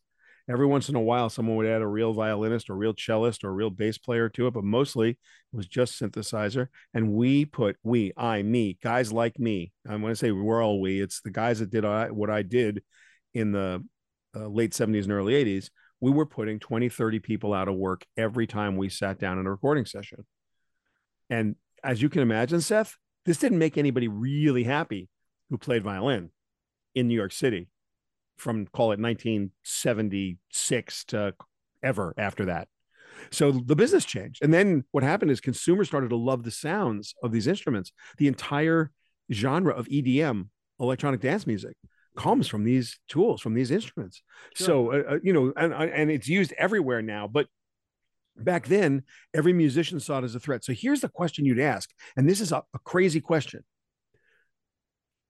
Every 0.49 0.65
once 0.65 0.87
in 0.87 0.95
a 0.95 1.01
while, 1.01 1.29
someone 1.29 1.57
would 1.57 1.65
add 1.65 1.81
a 1.81 1.87
real 1.87 2.13
violinist 2.13 2.69
or 2.69 2.77
real 2.77 2.93
cellist 2.93 3.43
or 3.43 3.49
a 3.49 3.53
real 3.53 3.69
bass 3.69 3.97
player 3.97 4.29
to 4.29 4.47
it, 4.47 4.53
but 4.53 4.63
mostly 4.63 5.09
it 5.09 5.17
was 5.51 5.67
just 5.67 5.99
synthesizer. 5.99 6.67
And 6.93 7.11
we 7.11 7.43
put 7.43 7.75
we, 7.83 8.13
I, 8.15 8.43
me, 8.43 8.77
guys 8.81 9.11
like 9.11 9.37
me. 9.39 9.73
I'm 9.85 9.99
going 9.99 10.13
to 10.13 10.15
say 10.15 10.31
we're 10.31 10.63
all 10.63 10.79
we. 10.79 11.01
It's 11.01 11.19
the 11.19 11.31
guys 11.31 11.59
that 11.59 11.69
did 11.69 11.83
what 12.13 12.29
I 12.29 12.43
did 12.43 12.81
in 13.33 13.51
the 13.51 13.83
uh, 14.37 14.47
late 14.47 14.71
70s 14.71 15.03
and 15.03 15.11
early 15.11 15.33
80s, 15.33 15.69
we 15.99 16.11
were 16.11 16.25
putting 16.25 16.59
20, 16.59 16.89
30 16.89 17.19
people 17.19 17.53
out 17.53 17.67
of 17.67 17.75
work 17.75 18.05
every 18.15 18.47
time 18.47 18.77
we 18.77 18.89
sat 18.89 19.19
down 19.19 19.39
in 19.39 19.47
a 19.47 19.51
recording 19.51 19.85
session. 19.85 20.25
And 21.29 21.55
as 21.83 22.01
you 22.01 22.09
can 22.09 22.21
imagine, 22.21 22.61
Seth, 22.61 22.95
this 23.25 23.37
didn't 23.37 23.59
make 23.59 23.77
anybody 23.77 24.07
really 24.07 24.63
happy 24.63 25.09
who 25.49 25.57
played 25.57 25.83
violin 25.83 26.29
in 26.95 27.07
New 27.07 27.15
York 27.15 27.31
City 27.31 27.69
from 28.37 28.67
call 28.67 28.91
it 28.91 28.99
1976 28.99 31.03
to 31.05 31.33
ever 31.83 32.13
after 32.17 32.45
that. 32.45 32.67
So 33.31 33.51
the 33.51 33.75
business 33.75 34.05
changed. 34.05 34.43
And 34.43 34.53
then 34.53 34.83
what 34.91 35.03
happened 35.03 35.31
is 35.31 35.41
consumers 35.41 35.87
started 35.87 36.09
to 36.09 36.15
love 36.15 36.43
the 36.43 36.51
sounds 36.51 37.15
of 37.23 37.31
these 37.31 37.47
instruments. 37.47 37.91
The 38.17 38.27
entire 38.27 38.91
genre 39.31 39.73
of 39.73 39.87
EDM, 39.87 40.49
electronic 40.79 41.21
dance 41.21 41.47
music, 41.47 41.75
comes 42.17 42.47
from 42.47 42.63
these 42.63 42.99
tools, 43.07 43.41
from 43.41 43.53
these 43.53 43.71
instruments. 43.71 44.21
Sure. 44.55 44.65
So, 44.65 44.91
uh, 44.91 45.03
uh, 45.11 45.19
you 45.23 45.31
know, 45.31 45.53
and 45.55 45.73
and 45.73 46.11
it's 46.11 46.27
used 46.27 46.53
everywhere 46.57 47.01
now. 47.01 47.27
But 47.27 47.47
back 48.35 48.67
then, 48.67 49.03
every 49.33 49.53
musician 49.53 49.99
saw 49.99 50.19
it 50.19 50.25
as 50.25 50.35
a 50.35 50.39
threat. 50.39 50.65
So 50.65 50.73
here's 50.73 51.01
the 51.01 51.09
question 51.09 51.45
you'd 51.45 51.59
ask, 51.59 51.89
and 52.17 52.27
this 52.27 52.41
is 52.41 52.51
a, 52.51 52.63
a 52.73 52.79
crazy 52.83 53.21
question. 53.21 53.63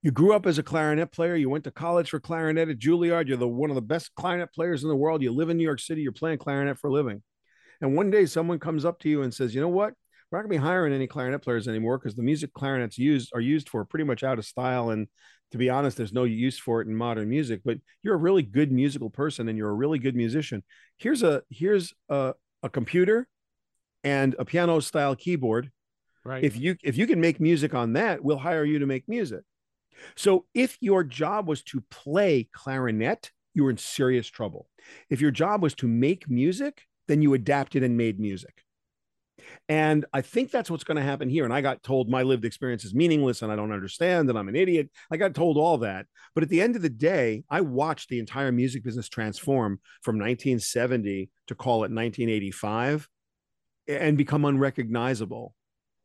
You 0.01 0.11
grew 0.11 0.33
up 0.33 0.45
as 0.45 0.57
a 0.57 0.63
clarinet 0.63 1.11
player. 1.11 1.35
You 1.35 1.49
went 1.49 1.65
to 1.65 1.71
college 1.71 2.09
for 2.09 2.19
clarinet 2.19 2.69
at 2.69 2.79
Juilliard. 2.79 3.27
You're 3.27 3.37
the 3.37 3.47
one 3.47 3.69
of 3.69 3.75
the 3.75 3.81
best 3.81 4.11
clarinet 4.15 4.53
players 4.53 4.83
in 4.83 4.89
the 4.89 4.95
world. 4.95 5.21
You 5.21 5.31
live 5.31 5.49
in 5.49 5.57
New 5.57 5.63
York 5.63 5.79
City. 5.79 6.01
You're 6.01 6.11
playing 6.11 6.37
clarinet 6.37 6.79
for 6.79 6.87
a 6.87 6.93
living. 6.93 7.21
And 7.81 7.95
one 7.95 8.09
day, 8.09 8.25
someone 8.25 8.57
comes 8.57 8.85
up 8.85 8.99
to 8.99 9.09
you 9.09 9.21
and 9.21 9.33
says, 9.33 9.53
"You 9.53 9.61
know 9.61 9.67
what? 9.67 9.93
We're 10.29 10.39
not 10.39 10.47
going 10.47 10.57
to 10.57 10.61
be 10.61 10.67
hiring 10.67 10.93
any 10.93 11.07
clarinet 11.07 11.41
players 11.41 11.67
anymore 11.67 11.97
because 11.97 12.15
the 12.15 12.23
music 12.23 12.53
clarinets 12.53 12.97
used 12.97 13.31
are 13.33 13.39
used 13.39 13.69
for 13.69 13.85
pretty 13.85 14.03
much 14.03 14.23
out 14.23 14.39
of 14.39 14.45
style. 14.45 14.89
And 14.89 15.07
to 15.51 15.57
be 15.57 15.69
honest, 15.69 15.97
there's 15.97 16.13
no 16.13 16.25
use 16.25 16.57
for 16.57 16.81
it 16.81 16.87
in 16.87 16.95
modern 16.95 17.29
music. 17.29 17.61
But 17.63 17.77
you're 18.03 18.15
a 18.15 18.17
really 18.17 18.43
good 18.43 18.71
musical 18.71 19.09
person 19.09 19.47
and 19.47 19.57
you're 19.57 19.69
a 19.69 19.73
really 19.73 19.99
good 19.99 20.15
musician. 20.15 20.63
Here's 20.97 21.23
a 21.23 21.43
here's 21.49 21.93
a, 22.09 22.33
a 22.63 22.69
computer 22.69 23.27
and 24.03 24.35
a 24.39 24.45
piano 24.45 24.79
style 24.79 25.15
keyboard. 25.15 25.71
Right. 26.25 26.43
If 26.43 26.57
you 26.57 26.75
if 26.83 26.97
you 26.97 27.07
can 27.07 27.21
make 27.21 27.39
music 27.39 27.73
on 27.73 27.93
that, 27.93 28.23
we'll 28.23 28.37
hire 28.37 28.65
you 28.65 28.79
to 28.79 28.85
make 28.85 29.07
music. 29.07 29.41
So 30.15 30.45
if 30.53 30.77
your 30.81 31.03
job 31.03 31.47
was 31.47 31.63
to 31.63 31.83
play 31.89 32.49
clarinet, 32.53 33.31
you 33.53 33.63
were 33.63 33.71
in 33.71 33.77
serious 33.77 34.27
trouble. 34.27 34.69
If 35.09 35.21
your 35.21 35.31
job 35.31 35.63
was 35.63 35.73
to 35.75 35.87
make 35.87 36.29
music, 36.29 36.83
then 37.07 37.21
you 37.21 37.33
adapted 37.33 37.83
and 37.83 37.97
made 37.97 38.19
music. 38.19 38.63
And 39.69 40.05
I 40.13 40.21
think 40.21 40.51
that's 40.51 40.71
what's 40.71 40.83
going 40.83 40.97
to 40.97 41.03
happen 41.03 41.29
here. 41.29 41.43
And 41.43 41.53
I 41.53 41.61
got 41.61 41.83
told 41.83 42.09
my 42.09 42.23
lived 42.23 42.45
experience 42.45 42.85
is 42.85 42.93
meaningless 42.93 43.41
and 43.41 43.51
I 43.51 43.55
don't 43.55 43.71
understand 43.71 44.29
and 44.29 44.37
I'm 44.37 44.49
an 44.49 44.55
idiot. 44.55 44.89
I 45.11 45.17
got 45.17 45.35
told 45.35 45.57
all 45.57 45.77
that. 45.79 46.05
But 46.33 46.43
at 46.43 46.49
the 46.49 46.61
end 46.61 46.75
of 46.75 46.81
the 46.81 46.89
day, 46.89 47.43
I 47.49 47.61
watched 47.61 48.09
the 48.09 48.19
entire 48.19 48.51
music 48.51 48.83
business 48.83 49.09
transform 49.09 49.79
from 50.01 50.15
1970 50.15 51.29
to 51.47 51.55
call 51.55 51.77
it 51.77 51.91
1985 51.91 53.07
and 53.87 54.17
become 54.17 54.45
unrecognizable. 54.45 55.53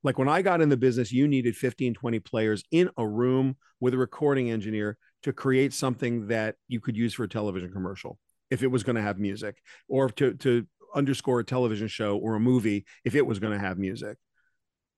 Like 0.02 0.18
when 0.18 0.28
I 0.28 0.42
got 0.42 0.60
in 0.60 0.68
the 0.68 0.76
business, 0.76 1.12
you 1.12 1.28
needed 1.28 1.56
15, 1.56 1.94
20 1.94 2.18
players 2.20 2.64
in 2.70 2.90
a 2.96 3.06
room 3.06 3.56
with 3.80 3.94
a 3.94 3.98
recording 3.98 4.50
engineer 4.50 4.98
to 5.22 5.32
create 5.32 5.72
something 5.72 6.28
that 6.28 6.56
you 6.68 6.80
could 6.80 6.96
use 6.96 7.14
for 7.14 7.24
a 7.24 7.28
television 7.28 7.72
commercial 7.72 8.18
if 8.50 8.62
it 8.62 8.70
was 8.70 8.82
going 8.82 8.96
to 8.96 9.02
have 9.02 9.18
music 9.18 9.56
or 9.88 10.10
to, 10.10 10.34
to 10.34 10.66
underscore 10.94 11.40
a 11.40 11.44
television 11.44 11.88
show 11.88 12.16
or 12.16 12.34
a 12.34 12.40
movie 12.40 12.84
if 13.04 13.14
it 13.14 13.26
was 13.26 13.38
going 13.38 13.52
to 13.52 13.58
have 13.58 13.78
music. 13.78 14.18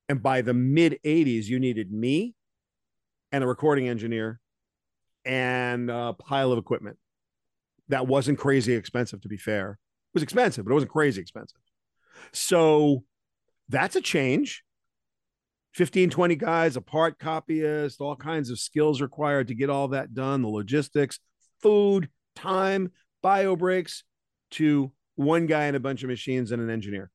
And 0.08 0.22
by 0.22 0.42
the 0.42 0.54
mid 0.54 0.98
80s, 1.04 1.46
you 1.46 1.58
needed 1.58 1.90
me 1.90 2.34
and 3.32 3.42
a 3.42 3.46
recording 3.46 3.88
engineer 3.88 4.40
and 5.24 5.90
a 5.90 6.12
pile 6.12 6.52
of 6.52 6.58
equipment. 6.58 6.98
That 7.88 8.06
wasn't 8.06 8.38
crazy 8.38 8.74
expensive, 8.74 9.20
to 9.22 9.28
be 9.28 9.36
fair. 9.36 9.72
It 9.72 10.14
was 10.14 10.22
expensive, 10.22 10.64
but 10.64 10.70
it 10.70 10.74
wasn't 10.74 10.92
crazy 10.92 11.20
expensive. 11.20 11.60
So 12.32 13.04
that's 13.68 13.96
a 13.96 14.00
change. 14.00 14.62
15, 15.72 16.10
20 16.10 16.36
guys, 16.36 16.76
a 16.76 16.80
part 16.80 17.18
copyist, 17.18 18.00
all 18.00 18.14
kinds 18.14 18.48
of 18.50 18.60
skills 18.60 19.00
required 19.00 19.48
to 19.48 19.54
get 19.54 19.70
all 19.70 19.88
that 19.88 20.14
done, 20.14 20.42
the 20.42 20.48
logistics, 20.48 21.18
food, 21.60 22.08
time, 22.36 22.92
bio 23.22 23.56
breaks 23.56 24.04
to 24.52 24.92
one 25.16 25.46
guy 25.46 25.64
and 25.64 25.76
a 25.76 25.80
bunch 25.80 26.02
of 26.02 26.08
machines 26.08 26.52
and 26.52 26.62
an 26.62 26.70
engineer. 26.70 27.10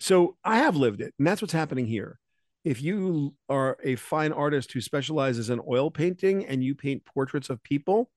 So 0.00 0.36
I 0.44 0.58
have 0.58 0.76
lived 0.76 1.00
it, 1.00 1.14
and 1.18 1.26
that's 1.26 1.42
what's 1.42 1.52
happening 1.52 1.86
here. 1.86 2.18
If 2.64 2.82
you 2.82 3.34
are 3.48 3.76
a 3.82 3.96
fine 3.96 4.32
artist 4.32 4.72
who 4.72 4.80
specializes 4.80 5.50
in 5.50 5.60
oil 5.68 5.90
painting 5.90 6.46
and 6.46 6.62
you 6.62 6.74
paint 6.74 7.04
portraits 7.04 7.50
of 7.50 7.62
people, 7.62 8.10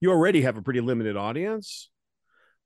you 0.00 0.10
already 0.10 0.42
have 0.42 0.56
a 0.56 0.62
pretty 0.62 0.80
limited 0.80 1.16
audience. 1.16 1.90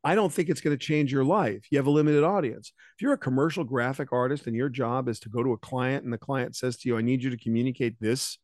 I 0.04 0.14
don't 0.14 0.32
think 0.32 0.48
it's 0.48 0.60
going 0.60 0.76
to 0.76 0.84
change 0.84 1.12
your 1.12 1.24
life. 1.24 1.66
You 1.70 1.78
have 1.78 1.86
a 1.86 1.90
limited 1.90 2.24
audience. 2.24 2.72
If 2.96 3.02
you're 3.02 3.12
a 3.12 3.18
commercial 3.18 3.62
graphic 3.62 4.12
artist 4.12 4.46
and 4.46 4.56
your 4.56 4.68
job 4.68 5.08
is 5.08 5.20
to 5.20 5.28
go 5.28 5.42
to 5.42 5.52
a 5.52 5.58
client 5.58 6.04
and 6.04 6.12
the 6.12 6.18
client 6.18 6.56
says 6.56 6.76
to 6.78 6.88
you, 6.88 6.98
I 6.98 7.02
need 7.02 7.22
you 7.22 7.30
to 7.30 7.36
communicate 7.36 8.00
this 8.00 8.38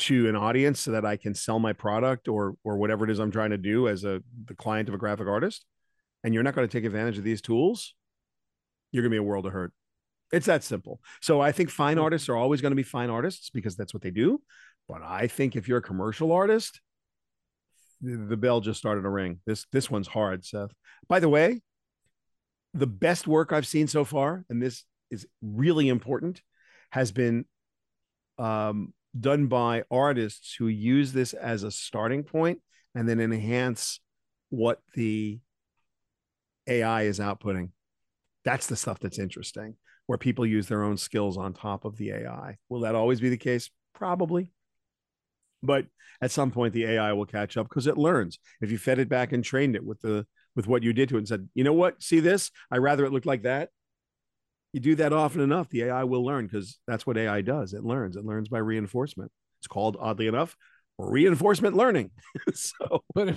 to 0.00 0.28
an 0.28 0.36
audience 0.36 0.80
so 0.80 0.92
that 0.92 1.04
I 1.04 1.16
can 1.16 1.34
sell 1.34 1.58
my 1.58 1.72
product 1.72 2.26
or 2.26 2.54
or 2.64 2.78
whatever 2.78 3.04
it 3.04 3.10
is 3.10 3.18
I'm 3.18 3.30
trying 3.30 3.50
to 3.50 3.58
do 3.58 3.86
as 3.86 4.04
a 4.04 4.22
the 4.46 4.54
client 4.54 4.88
of 4.88 4.94
a 4.94 4.98
graphic 4.98 5.28
artist, 5.28 5.64
and 6.24 6.34
you're 6.34 6.42
not 6.42 6.54
going 6.54 6.66
to 6.66 6.72
take 6.72 6.84
advantage 6.84 7.18
of 7.18 7.24
these 7.24 7.40
tools, 7.40 7.94
you're 8.92 9.02
going 9.02 9.10
to 9.10 9.14
be 9.14 9.18
a 9.18 9.22
world 9.22 9.46
of 9.46 9.52
hurt. 9.52 9.72
It's 10.32 10.46
that 10.46 10.62
simple. 10.62 11.00
So 11.20 11.40
I 11.40 11.52
think 11.52 11.70
fine 11.70 11.98
artists 11.98 12.28
are 12.28 12.36
always 12.36 12.60
going 12.60 12.70
to 12.70 12.76
be 12.76 12.82
fine 12.82 13.10
artists 13.10 13.50
because 13.50 13.76
that's 13.76 13.92
what 13.92 14.02
they 14.02 14.10
do. 14.10 14.40
But 14.88 15.02
I 15.02 15.26
think 15.26 15.56
if 15.56 15.68
you're 15.68 15.78
a 15.78 15.82
commercial 15.82 16.32
artist, 16.32 16.80
the 18.00 18.36
bell 18.36 18.60
just 18.60 18.78
started 18.78 19.02
to 19.02 19.08
ring. 19.08 19.40
This 19.46 19.66
this 19.72 19.90
one's 19.90 20.08
hard, 20.08 20.44
Seth. 20.44 20.70
By 21.08 21.20
the 21.20 21.28
way, 21.28 21.60
the 22.72 22.86
best 22.86 23.26
work 23.26 23.52
I've 23.52 23.66
seen 23.66 23.88
so 23.88 24.04
far, 24.04 24.44
and 24.48 24.62
this 24.62 24.84
is 25.10 25.26
really 25.42 25.88
important, 25.88 26.40
has 26.90 27.12
been 27.12 27.44
um, 28.38 28.94
done 29.18 29.48
by 29.48 29.84
artists 29.90 30.54
who 30.54 30.68
use 30.68 31.12
this 31.12 31.34
as 31.34 31.62
a 31.62 31.70
starting 31.70 32.22
point 32.22 32.60
and 32.94 33.08
then 33.08 33.20
enhance 33.20 34.00
what 34.48 34.80
the 34.94 35.40
AI 36.70 37.02
is 37.02 37.18
outputting. 37.18 37.70
That's 38.44 38.66
the 38.66 38.76
stuff 38.76 38.98
that's 39.00 39.18
interesting, 39.18 39.74
where 40.06 40.18
people 40.18 40.46
use 40.46 40.68
their 40.68 40.82
own 40.82 40.96
skills 40.96 41.36
on 41.36 41.52
top 41.52 41.84
of 41.84 41.96
the 41.96 42.12
AI. 42.12 42.56
Will 42.68 42.80
that 42.80 42.94
always 42.94 43.20
be 43.20 43.28
the 43.28 43.36
case? 43.36 43.70
Probably. 43.94 44.52
But 45.62 45.86
at 46.22 46.30
some 46.30 46.50
point, 46.50 46.72
the 46.72 46.86
AI 46.86 47.12
will 47.12 47.26
catch 47.26 47.56
up 47.56 47.68
because 47.68 47.86
it 47.86 47.98
learns. 47.98 48.38
If 48.62 48.70
you 48.70 48.78
fed 48.78 48.98
it 48.98 49.10
back 49.10 49.32
and 49.32 49.44
trained 49.44 49.76
it 49.76 49.84
with 49.84 50.00
the 50.00 50.26
with 50.56 50.66
what 50.66 50.82
you 50.82 50.92
did 50.92 51.08
to 51.10 51.16
it 51.16 51.18
and 51.18 51.28
said, 51.28 51.48
you 51.54 51.64
know 51.64 51.72
what, 51.72 52.02
see 52.02 52.20
this? 52.20 52.50
I 52.70 52.78
rather 52.78 53.04
it 53.04 53.12
looked 53.12 53.26
like 53.26 53.42
that. 53.42 53.68
You 54.72 54.80
do 54.80 54.94
that 54.96 55.12
often 55.12 55.40
enough, 55.40 55.68
the 55.68 55.84
AI 55.84 56.04
will 56.04 56.24
learn 56.24 56.46
because 56.46 56.78
that's 56.86 57.06
what 57.06 57.18
AI 57.18 57.40
does. 57.40 57.72
It 57.72 57.84
learns. 57.84 58.16
It 58.16 58.24
learns 58.24 58.48
by 58.48 58.58
reinforcement. 58.58 59.32
It's 59.60 59.66
called, 59.66 59.96
oddly 60.00 60.26
enough, 60.26 60.56
reinforcement 60.98 61.76
learning. 61.76 62.10
so, 62.54 63.04
but 63.14 63.34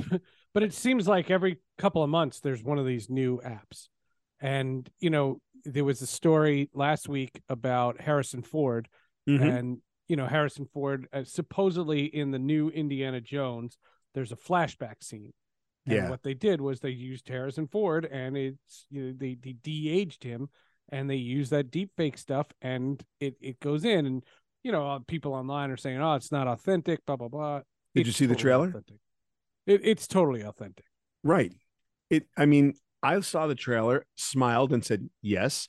but 0.54 0.64
it 0.64 0.74
seems 0.74 1.08
like 1.08 1.30
every 1.32 1.58
couple 1.78 2.04
of 2.04 2.10
months 2.10 2.40
there's 2.40 2.64
one 2.64 2.78
of 2.80 2.86
these 2.86 3.10
new 3.10 3.42
apps, 3.46 3.88
and 4.40 4.90
you 5.00 5.10
know 5.10 5.40
there 5.66 5.86
was 5.86 6.02
a 6.02 6.08
story 6.08 6.70
last 6.74 7.08
week 7.08 7.42
about 7.50 8.02
Harrison 8.02 8.42
Ford, 8.44 8.88
mhm. 9.28 9.42
and 9.42 9.78
you 10.08 10.16
know 10.16 10.28
Harrison 10.28 10.66
Ford 10.74 11.08
uh, 11.14 11.24
supposedly 11.24 12.06
in 12.06 12.32
the 12.32 12.40
new 12.40 12.70
Indiana 12.70 13.22
Jones 13.22 13.78
there's 14.14 14.32
a 14.32 14.36
flashback 14.36 15.02
scene. 15.04 15.34
And 15.88 15.96
Yeah. 15.96 16.10
what 16.10 16.22
they 16.22 16.34
did 16.36 16.62
was 16.62 16.80
they 16.80 16.92
used 16.92 17.28
Harrison 17.28 17.68
Ford 17.68 18.06
and 18.06 18.38
it's 18.38 18.86
you 18.90 19.04
know 19.04 19.14
they 19.18 19.36
they 19.36 19.54
de-aged 19.54 20.24
him 20.24 20.50
and 20.90 21.10
they 21.10 21.16
use 21.16 21.50
that 21.50 21.72
deep 21.72 21.92
fake 21.98 22.18
stuff 22.18 22.48
and 22.62 23.04
it 23.20 23.36
it 23.42 23.60
goes 23.60 23.84
in 23.86 24.06
and 24.06 24.24
you 24.64 24.72
know 24.72 24.88
uh, 24.88 25.00
people 25.08 25.34
online 25.34 25.72
are 25.72 25.78
saying 25.78 26.00
oh 26.00 26.14
it's 26.14 26.32
not 26.32 26.48
authentic 26.48 27.06
blah 27.06 27.16
blah 27.16 27.28
blah. 27.28 27.62
Did 27.96 28.06
you 28.06 28.12
It's 28.12 28.18
see 28.18 28.26
the 28.28 28.36
trailer? 28.36 28.68
authentic. 28.68 28.98
It, 29.66 29.82
it's 29.84 30.08
totally 30.08 30.42
authentic. 30.42 30.86
right. 31.24 31.52
It, 32.10 32.28
I 32.38 32.46
mean, 32.46 32.76
I 33.02 33.20
saw 33.22 33.48
the 33.48 33.56
trailer, 33.56 34.06
smiled, 34.16 34.72
and 34.72 34.86
said, 34.86 35.10
yes, 35.22 35.68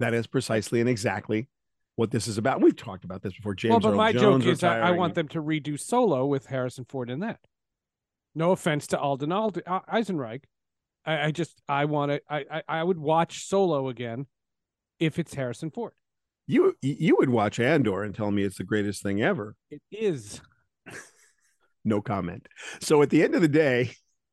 that 0.00 0.12
is 0.12 0.26
precisely 0.26 0.80
and 0.80 0.88
exactly 0.88 1.48
what 1.96 2.10
this 2.10 2.28
is 2.28 2.36
about. 2.36 2.60
We've 2.60 2.76
talked 2.76 3.04
about 3.04 3.22
this 3.22 3.32
before. 3.32 3.54
James 3.54 3.72
well, 3.72 3.80
but 3.80 3.90
Earl 3.90 3.96
my 3.96 4.12
Jones 4.12 4.44
joke 4.44 4.52
is 4.52 4.62
I, 4.62 4.80
I 4.80 4.90
want 4.90 5.14
them 5.14 5.28
to 5.28 5.42
redo 5.42 5.80
Solo 5.80 6.26
with 6.26 6.46
Harrison 6.46 6.84
Ford 6.84 7.08
in 7.10 7.20
that. 7.20 7.40
No 8.34 8.52
offense 8.52 8.86
to 8.88 8.98
Alden 9.00 9.32
Ald- 9.32 9.62
uh, 9.66 9.80
Ehrenreich. 9.92 10.44
I, 11.04 11.26
I 11.26 11.30
just 11.30 11.60
I 11.68 11.86
want 11.86 12.12
to 12.12 12.20
I, 12.28 12.44
I 12.50 12.62
I 12.68 12.84
would 12.84 12.98
watch 12.98 13.46
Solo 13.46 13.88
again 13.88 14.26
if 15.00 15.18
it's 15.18 15.34
Harrison 15.34 15.70
Ford. 15.70 15.92
you 16.46 16.76
you 16.82 17.16
would 17.16 17.30
watch 17.30 17.58
Andor 17.58 18.02
and 18.02 18.14
tell 18.14 18.30
me 18.30 18.42
it's 18.42 18.58
the 18.58 18.64
greatest 18.64 19.02
thing 19.02 19.22
ever. 19.22 19.56
It 19.70 19.80
is. 19.90 20.40
no 21.88 22.00
comment. 22.00 22.46
So 22.80 23.02
at 23.02 23.10
the 23.10 23.22
end 23.22 23.34
of 23.34 23.40
the 23.40 23.48
day, 23.48 23.90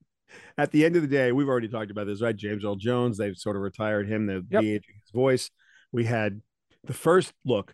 at 0.57 0.71
the 0.71 0.85
end 0.85 0.95
of 0.95 1.01
the 1.01 1.07
day, 1.07 1.31
we've 1.31 1.47
already 1.47 1.67
talked 1.67 1.91
about 1.91 2.07
this, 2.07 2.21
right? 2.21 2.35
James 2.35 2.63
Earl 2.63 2.75
Jones, 2.75 3.17
they've 3.17 3.37
sort 3.37 3.55
of 3.55 3.61
retired 3.61 4.07
him, 4.07 4.27
the 4.27 4.45
Yep. 4.49 4.63
his 4.63 5.11
voice. 5.13 5.49
We 5.91 6.05
had 6.05 6.41
the 6.83 6.93
first 6.93 7.33
look, 7.45 7.73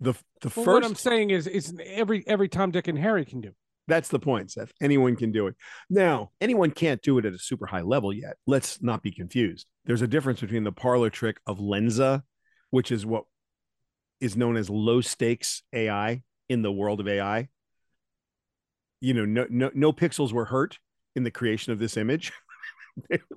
the 0.00 0.14
the 0.40 0.52
Well, 0.56 0.66
what 0.66 0.84
I'm 0.84 0.94
saying 0.94 1.30
is 1.30 1.46
is 1.46 1.74
every 1.84 2.24
every 2.26 2.48
Tom, 2.48 2.70
Dick, 2.70 2.88
and 2.88 2.98
Harry 2.98 3.24
can 3.24 3.40
do. 3.40 3.50
That's 3.88 4.08
the 4.10 4.18
point, 4.18 4.50
Seth. 4.50 4.70
Anyone 4.82 5.16
can 5.16 5.32
do 5.32 5.46
it. 5.46 5.54
Now, 5.88 6.30
anyone 6.42 6.70
can't 6.70 7.00
do 7.00 7.16
it 7.16 7.24
at 7.24 7.32
a 7.32 7.38
super 7.38 7.64
high 7.64 7.80
level 7.80 8.12
yet. 8.12 8.36
Let's 8.46 8.82
not 8.82 9.02
be 9.02 9.10
confused. 9.10 9.66
There's 9.86 10.02
a 10.02 10.06
difference 10.06 10.40
between 10.40 10.64
the 10.64 10.72
parlor 10.72 11.08
trick 11.08 11.38
of 11.46 11.58
Lensa, 11.58 12.22
which 12.70 12.92
is 12.92 13.06
what 13.06 13.24
is 14.20 14.36
known 14.36 14.56
as 14.58 14.68
low 14.68 15.00
stakes 15.00 15.62
AI 15.72 16.22
in 16.50 16.60
the 16.60 16.70
world 16.72 17.00
of 17.00 17.08
AI. 17.08 17.48
You 19.00 19.14
know, 19.14 19.24
no 19.24 19.46
no 19.48 19.70
no 19.74 19.92
pixels 19.92 20.32
were 20.32 20.46
hurt 20.46 20.78
in 21.14 21.22
the 21.24 21.30
creation 21.30 21.72
of 21.72 21.78
this 21.78 21.96
image. 21.96 22.32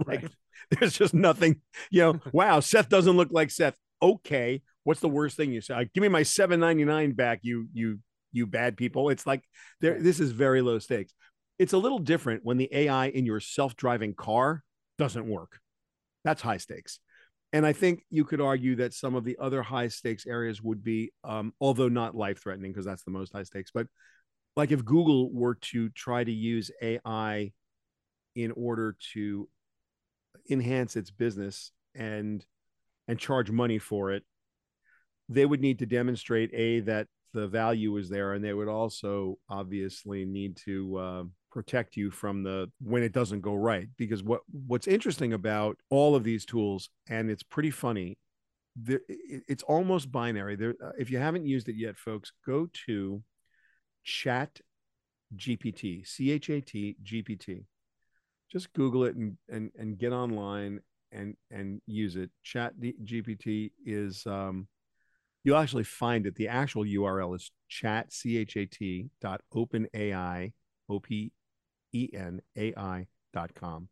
Like 0.07 0.23
Right. 0.23 0.31
there's 0.71 0.97
just 0.97 1.13
nothing, 1.13 1.61
you 1.91 2.01
know, 2.01 2.19
wow, 2.33 2.59
Seth 2.61 2.89
doesn't 2.89 3.15
look 3.15 3.29
like 3.31 3.51
Seth. 3.51 3.77
Okay, 4.01 4.63
what's 4.83 5.01
the 5.01 5.07
worst 5.09 5.37
thing 5.37 5.51
you 5.51 5.61
say? 5.61 5.87
Give 5.93 6.01
me 6.01 6.07
my 6.07 6.23
799 6.23 7.11
back, 7.13 7.39
you 7.43 7.67
you 7.73 7.99
you 8.31 8.47
bad 8.47 8.75
people. 8.77 9.09
It's 9.09 9.27
like 9.27 9.43
there. 9.79 10.01
This 10.01 10.19
is 10.19 10.31
very 10.31 10.61
low 10.61 10.79
stakes. 10.79 11.13
It's 11.59 11.73
a 11.73 11.77
little 11.77 11.99
different 11.99 12.43
when 12.43 12.57
the 12.57 12.69
AI 12.71 13.07
in 13.07 13.25
your 13.25 13.39
self-driving 13.39 14.15
car 14.15 14.63
doesn't 14.97 15.27
work. 15.27 15.59
That's 16.23 16.41
high 16.41 16.57
stakes. 16.57 16.99
And 17.53 17.65
I 17.65 17.73
think 17.73 18.03
you 18.09 18.23
could 18.23 18.41
argue 18.41 18.77
that 18.77 18.93
some 18.93 19.13
of 19.13 19.25
the 19.25 19.37
other 19.39 19.61
high 19.61 19.89
stakes 19.89 20.25
areas 20.25 20.61
would 20.61 20.83
be, 20.83 21.11
um, 21.23 21.53
although 21.59 21.89
not 21.89 22.15
life 22.15 22.41
threatening, 22.41 22.71
because 22.71 22.85
that's 22.85 23.03
the 23.03 23.11
most 23.11 23.33
high 23.33 23.43
stakes, 23.43 23.71
but 23.73 23.87
like 24.55 24.71
if 24.71 24.83
Google 24.85 25.31
were 25.31 25.55
to 25.55 25.89
try 25.89 26.23
to 26.23 26.31
use 26.31 26.71
AI 26.81 27.51
in 28.35 28.51
order 28.51 28.95
to 29.13 29.47
enhance 30.49 30.95
its 30.95 31.11
business 31.11 31.71
and 31.95 32.45
and 33.07 33.19
charge 33.19 33.51
money 33.51 33.79
for 33.79 34.11
it, 34.11 34.23
they 35.29 35.45
would 35.45 35.61
need 35.61 35.79
to 35.79 35.85
demonstrate 35.85 36.53
a 36.53 36.81
that 36.81 37.07
the 37.33 37.47
value 37.47 37.95
is 37.97 38.09
there, 38.09 38.33
and 38.33 38.43
they 38.43 38.53
would 38.53 38.67
also 38.67 39.37
obviously 39.49 40.25
need 40.25 40.57
to 40.65 40.97
uh, 40.97 41.23
protect 41.51 41.95
you 41.95 42.11
from 42.11 42.43
the 42.43 42.69
when 42.81 43.03
it 43.03 43.13
doesn't 43.13 43.41
go 43.41 43.55
right. 43.55 43.87
Because 43.97 44.23
what 44.23 44.41
what's 44.67 44.87
interesting 44.87 45.33
about 45.33 45.77
all 45.89 46.15
of 46.15 46.23
these 46.23 46.45
tools, 46.45 46.89
and 47.09 47.29
it's 47.29 47.43
pretty 47.43 47.71
funny, 47.71 48.17
there, 48.75 49.01
it's 49.07 49.63
almost 49.63 50.11
binary. 50.11 50.55
There, 50.55 50.75
uh, 50.83 50.91
if 50.99 51.09
you 51.09 51.17
haven't 51.17 51.45
used 51.45 51.69
it 51.69 51.75
yet, 51.75 51.97
folks, 51.97 52.31
go 52.45 52.69
to 52.85 53.23
Chat 54.03 54.59
GPT, 55.35 56.05
C 56.05 56.31
H 56.31 56.49
A 56.49 56.61
T 56.61 56.95
GPT. 57.03 57.65
Just 58.51 58.73
Google 58.73 59.05
it 59.05 59.15
and 59.15 59.37
and 59.49 59.71
and 59.77 59.97
get 59.97 60.11
online 60.11 60.81
and 61.11 61.35
and 61.49 61.81
use 61.85 62.15
it. 62.15 62.29
Chat 62.43 62.73
GPT 62.79 63.71
is 63.85 64.25
um, 64.25 64.67
you'll 65.43 65.57
actually 65.57 65.83
find 65.83 66.25
it. 66.25 66.35
The 66.35 66.47
actual 66.47 66.83
URL 66.83 67.35
is 67.35 67.51
chat 67.69 68.11
c 68.11 68.37
h 68.37 68.57
a 68.57 68.65
t 68.65 69.09
dot 69.21 69.41
open 69.53 69.87
ai 69.93 70.53
o 70.89 70.99
p 70.99 71.31
e 71.93 72.09
n 72.13 72.41
a 72.57 72.73
i 72.75 73.07
dot 73.33 73.53
com, 73.55 73.87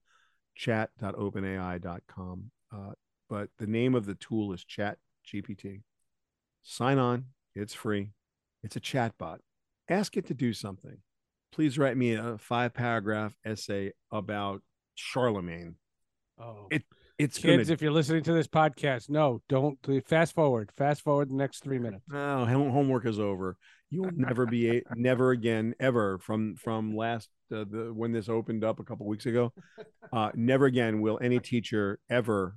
chat 0.55 0.89
dot 0.99 1.15
openai 1.15 1.81
dot 1.81 2.01
com. 2.07 2.51
Uh, 2.71 2.93
but 3.29 3.49
the 3.57 3.67
name 3.67 3.95
of 3.95 4.05
the 4.05 4.15
tool 4.15 4.53
is 4.53 4.63
Chat 4.63 4.97
GPT. 5.25 5.81
Sign 6.63 6.97
on. 6.97 7.25
It's 7.55 7.73
free. 7.73 8.11
It's 8.63 8.75
a 8.75 8.79
chat 8.79 9.17
bot. 9.17 9.41
Ask 9.89 10.17
it 10.17 10.27
to 10.27 10.33
do 10.33 10.53
something. 10.53 10.97
Please 11.51 11.77
write 11.77 11.97
me 11.97 12.13
a 12.13 12.37
five 12.37 12.73
paragraph 12.73 13.35
essay 13.43 13.91
about 14.11 14.61
Charlemagne. 14.95 15.75
Oh, 16.39 16.67
It 16.69 16.83
it's 17.17 17.37
kids, 17.37 17.67
gonna 17.67 17.73
if 17.73 17.81
you're 17.81 17.91
listening 17.91 18.23
to 18.23 18.31
this 18.31 18.47
podcast, 18.47 19.09
no, 19.09 19.41
don't 19.49 19.77
fast 20.07 20.33
forward. 20.33 20.71
Fast 20.77 21.01
forward 21.01 21.29
the 21.29 21.35
next 21.35 21.63
three 21.63 21.79
minutes. 21.79 22.05
No, 22.07 22.45
homework 22.45 23.05
is 23.05 23.19
over. 23.19 23.57
You 23.89 24.03
will 24.03 24.13
never 24.15 24.45
be 24.45 24.77
a, 24.77 24.83
never 24.95 25.31
again 25.31 25.73
ever 25.81 26.17
from 26.19 26.55
from 26.55 26.95
last 26.95 27.29
uh, 27.53 27.65
the 27.69 27.91
when 27.93 28.13
this 28.13 28.29
opened 28.29 28.63
up 28.63 28.79
a 28.79 28.83
couple 28.83 29.05
weeks 29.07 29.25
ago. 29.25 29.53
Uh, 30.11 30.31
never 30.33 30.65
again 30.65 31.01
will 31.01 31.19
any 31.21 31.39
teacher 31.39 31.99
ever 32.09 32.55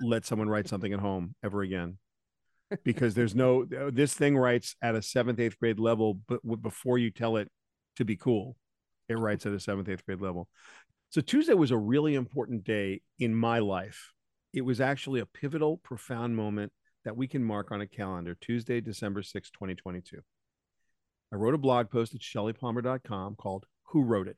let 0.00 0.24
someone 0.24 0.48
write 0.48 0.66
something 0.66 0.94
at 0.94 1.00
home 1.00 1.34
ever 1.44 1.60
again, 1.60 1.98
because 2.84 3.14
there's 3.14 3.34
no 3.34 3.64
this 3.64 4.14
thing 4.14 4.36
writes 4.36 4.76
at 4.82 4.94
a 4.94 5.02
seventh 5.02 5.40
eighth 5.40 5.58
grade 5.58 5.78
level, 5.78 6.20
but 6.26 6.40
before 6.62 6.98
you 6.98 7.10
tell 7.10 7.36
it 7.36 7.50
to 7.96 8.04
be 8.04 8.16
cool, 8.16 8.56
it 9.08 9.18
writes 9.18 9.46
at 9.46 9.52
a 9.52 9.60
seventh 9.60 9.88
eighth 9.88 10.04
grade 10.04 10.20
level. 10.20 10.48
So 11.10 11.20
Tuesday 11.20 11.54
was 11.54 11.70
a 11.70 11.76
really 11.76 12.14
important 12.14 12.64
day 12.64 13.00
in 13.18 13.34
my 13.34 13.60
life. 13.60 14.12
It 14.52 14.62
was 14.62 14.80
actually 14.80 15.20
a 15.20 15.26
pivotal, 15.26 15.78
profound 15.78 16.36
moment 16.36 16.72
that 17.04 17.16
we 17.16 17.26
can 17.26 17.42
mark 17.42 17.70
on 17.70 17.80
a 17.80 17.86
calendar 17.86 18.36
Tuesday, 18.38 18.80
December 18.80 19.22
6, 19.22 19.50
2022. 19.50 20.18
I 21.32 21.36
wrote 21.36 21.54
a 21.54 21.58
blog 21.58 21.90
post 21.90 22.14
at 22.14 22.20
shellypalmer.com 22.20 23.36
called 23.36 23.66
Who 23.88 24.02
Wrote 24.02 24.28
It? 24.28 24.36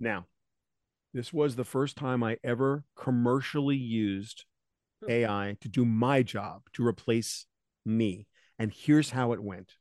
Now, 0.00 0.26
this 1.14 1.32
was 1.32 1.56
the 1.56 1.64
first 1.64 1.96
time 1.96 2.22
I 2.22 2.38
ever 2.42 2.84
commercially 2.96 3.76
used 3.76 4.44
AI 5.08 5.56
to 5.60 5.68
do 5.68 5.84
my 5.84 6.22
job, 6.22 6.62
to 6.74 6.86
replace 6.86 7.46
me. 7.84 8.26
And 8.58 8.72
here's 8.72 9.10
how 9.10 9.32
it 9.32 9.42
went 9.42 9.72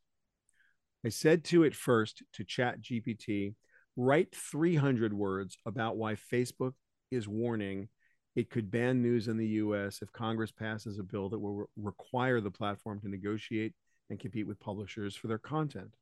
I 1.05 1.09
said 1.09 1.43
to 1.45 1.63
it 1.63 1.75
first 1.75 2.23
to 2.33 2.43
Chat 2.43 2.81
GPT, 2.81 3.55
write 3.95 4.35
300 4.35 5.13
words 5.13 5.57
about 5.65 5.97
why 5.97 6.15
Facebook 6.15 6.73
is 7.11 7.27
warning 7.27 7.89
it 8.35 8.49
could 8.49 8.71
ban 8.71 9.01
news 9.01 9.27
in 9.27 9.37
the 9.37 9.47
US 9.47 10.01
if 10.01 10.11
Congress 10.11 10.51
passes 10.51 10.97
a 10.97 11.03
bill 11.03 11.29
that 11.29 11.39
will 11.39 11.53
re- 11.53 11.65
require 11.77 12.41
the 12.41 12.51
platform 12.51 12.99
to 13.01 13.09
negotiate 13.09 13.73
and 14.09 14.19
compete 14.19 14.47
with 14.47 14.59
publishers 14.59 15.15
for 15.15 15.27
their 15.27 15.37
content. 15.37 15.93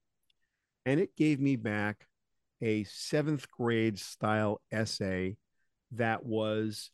And 0.85 0.99
it 0.99 1.15
gave 1.15 1.39
me 1.39 1.57
back 1.57 2.07
a 2.61 2.83
seventh 2.85 3.49
grade 3.51 3.99
style 3.99 4.61
essay 4.71 5.35
that 5.91 6.25
was, 6.25 6.89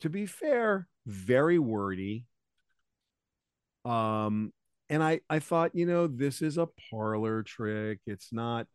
to 0.00 0.08
be 0.08 0.24
fair, 0.24 0.88
very 1.10 1.58
wordy. 1.58 2.24
Um, 3.84 4.52
and 4.88 5.02
I, 5.02 5.20
I 5.28 5.38
thought, 5.38 5.74
you 5.74 5.86
know, 5.86 6.06
this 6.06 6.42
is 6.42 6.58
a 6.58 6.68
parlor 6.90 7.42
trick. 7.42 8.00
It's 8.06 8.32
not, 8.32 8.66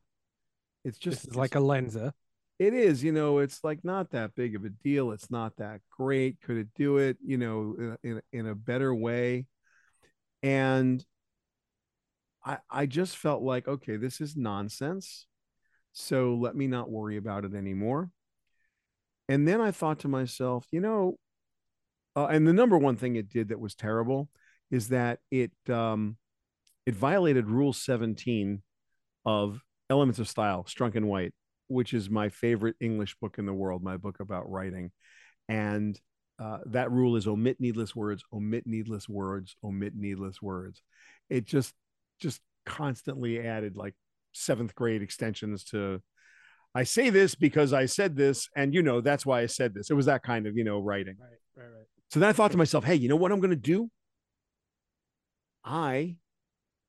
it's 0.84 0.98
just 0.98 1.28
is 1.30 1.36
like 1.36 1.56
a 1.56 1.60
lensa. 1.60 2.14
it 2.60 2.74
is 2.74 3.04
you 3.04 3.12
know 3.12 3.40
it's 3.40 3.64
like 3.64 3.84
not 3.84 4.12
that 4.12 4.36
big 4.36 4.56
of 4.56 4.64
a 4.64 4.70
deal 4.70 5.12
it's 5.12 5.30
not 5.30 5.56
that 5.58 5.82
great 5.90 6.40
could 6.42 6.58
it 6.58 6.68
do 6.76 6.98
it 6.98 7.18
you 7.24 7.38
know 7.38 7.76
in, 8.04 8.12
in, 8.12 8.22
in 8.32 8.48
a 8.48 8.56
better 8.56 8.94
way 8.94 9.46
and 10.44 11.04
i 12.46 12.58
i 12.70 12.86
just 12.86 13.18
felt 13.18 13.42
like 13.42 13.68
okay 13.68 13.98
this 13.98 14.22
is 14.22 14.36
nonsense 14.38 15.28
so 15.94 16.36
let 16.36 16.56
me 16.56 16.68
not 16.68 16.90
worry 16.90 17.18
about 17.18 17.46
it 17.46 17.54
anymore 17.54 18.10
and 19.28 19.48
then 19.48 19.60
i 19.60 19.72
thought 19.72 20.00
to 20.00 20.08
myself 20.08 20.66
you 20.72 20.80
know 20.80 21.18
uh, 22.16 22.28
and 22.28 22.48
the 22.48 22.54
number 22.54 22.78
one 22.78 22.96
thing 22.96 23.16
it 23.16 23.30
did 23.30 23.50
that 23.50 23.60
was 23.60 23.76
terrible 23.76 24.30
is 24.72 24.90
that 24.90 25.20
it 25.32 25.52
um 25.70 26.18
it 26.86 26.96
violated 26.96 27.48
rule 27.48 27.74
17 27.74 28.62
of 29.26 29.62
elements 29.90 30.20
of 30.20 30.28
style 30.28 30.66
strunk 30.68 30.96
and 30.96 31.08
white 31.08 31.34
which 31.68 31.94
is 31.94 32.10
my 32.10 32.30
favorite 32.30 32.76
English 32.80 33.16
book 33.20 33.38
in 33.38 33.46
the 33.46 33.54
world, 33.54 33.84
my 33.84 33.98
book 33.98 34.20
about 34.20 34.50
writing. 34.50 34.92
And 35.50 36.00
uh, 36.40 36.60
that 36.68 36.92
rule 36.92 37.16
is 37.16 37.28
omit 37.28 37.58
needless 37.60 37.96
words, 37.96 38.24
omit 38.34 38.64
needless 38.66 39.08
words, 39.08 39.56
omit 39.64 39.94
needless 39.96 40.42
words. 40.42 40.82
It 41.30 41.46
just 41.46 41.74
just 42.20 42.42
constantly 42.66 43.40
added 43.46 43.78
like 43.78 43.94
seventh 44.34 44.76
grade 44.76 45.02
extensions 45.02 45.64
to 45.66 46.02
I 46.74 46.84
say 46.84 47.10
this 47.10 47.36
because 47.36 47.72
I 47.72 47.86
said 47.86 48.18
this, 48.18 48.50
and 48.56 48.74
you 48.74 48.84
know 48.84 49.00
that's 49.00 49.26
why 49.26 49.42
I 49.42 49.46
said 49.46 49.74
this. 49.74 49.90
It 49.90 49.94
was 49.94 50.08
that 50.08 50.24
kind 50.24 50.46
of 50.46 50.58
you 50.58 50.64
know 50.64 50.80
writing. 50.80 51.16
Right, 51.20 51.40
right, 51.56 51.72
right. 51.72 51.88
So 52.16 52.22
then 52.22 52.30
I 52.30 52.32
thought 52.32 52.52
to 52.52 52.58
myself, 52.58 52.86
hey, 52.86 52.96
you 52.96 53.10
know 53.10 53.18
what 53.18 53.34
I'm 53.34 53.42
going 53.42 53.50
to 53.50 53.58
do? 53.58 53.92
I 55.66 56.16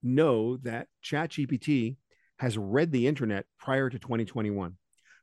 know 0.01 0.57
that 0.59 0.87
ChatGPT 1.05 1.97
has 2.39 2.57
read 2.57 2.93
the 2.93 3.09
internet 3.09 3.45
prior 3.59 3.91
to 3.91 3.99
2021. 3.99 4.77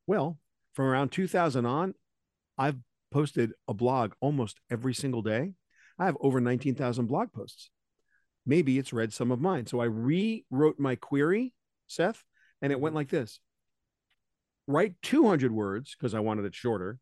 Well, 0.06 0.40
from 0.74 0.88
around 0.88 1.14
2000 1.14 1.66
on, 1.66 1.94
I've 2.58 2.80
posted 3.14 3.54
a 3.70 3.74
blog 3.74 4.12
almost 4.20 4.60
every 4.70 4.94
single 4.94 5.22
day. 5.22 5.54
I 5.98 6.04
have 6.04 6.18
over 6.20 6.42
19,000 6.42 7.06
blog 7.06 7.32
posts. 7.32 7.70
Maybe 8.46 8.78
it's 8.78 8.92
read 8.92 9.14
some 9.14 9.32
of 9.32 9.40
mine. 9.40 9.68
So 9.68 9.80
I 9.80 9.86
rewrote 9.86 10.80
my 10.80 10.98
query, 10.98 11.54
Seth, 11.88 12.26
and 12.62 12.74
it 12.74 12.80
went 12.82 12.94
like 12.94 13.08
this 13.08 13.40
write 14.68 14.96
200 15.02 15.54
words 15.54 15.96
because 15.98 16.14
I 16.14 16.20
wanted 16.20 16.44
it 16.44 16.56
shorter 16.56 17.00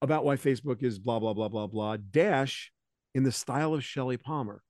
about 0.00 0.24
why 0.24 0.36
Facebook 0.36 0.82
is 0.82 0.98
blah, 0.98 1.18
blah, 1.18 1.34
blah, 1.34 1.48
blah, 1.48 1.66
blah, 1.66 1.96
dash 2.10 2.72
in 3.14 3.24
the 3.24 3.32
style 3.32 3.74
of 3.74 3.84
Shelly 3.84 4.16
Palmer. 4.16 4.62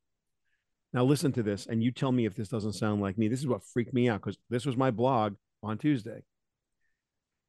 Now, 0.93 1.05
listen 1.05 1.33
to 1.33 1.43
this, 1.43 1.67
and 1.67 1.83
you 1.83 1.93
tell 1.93 2.13
me 2.13 2.25
if 2.25 2.35
this 2.35 2.49
doesn't 2.49 2.73
sound 2.73 3.03
like 3.03 3.19
me. 3.19 3.29
This 3.29 3.41
is 3.41 3.47
what 3.47 3.65
freaked 3.65 3.93
me 3.93 4.09
out 4.09 4.23
because 4.23 4.39
this 4.49 4.65
was 4.65 4.77
my 4.77 4.91
blog 4.91 5.35
on 5.63 5.77
Tuesday. 5.77 6.23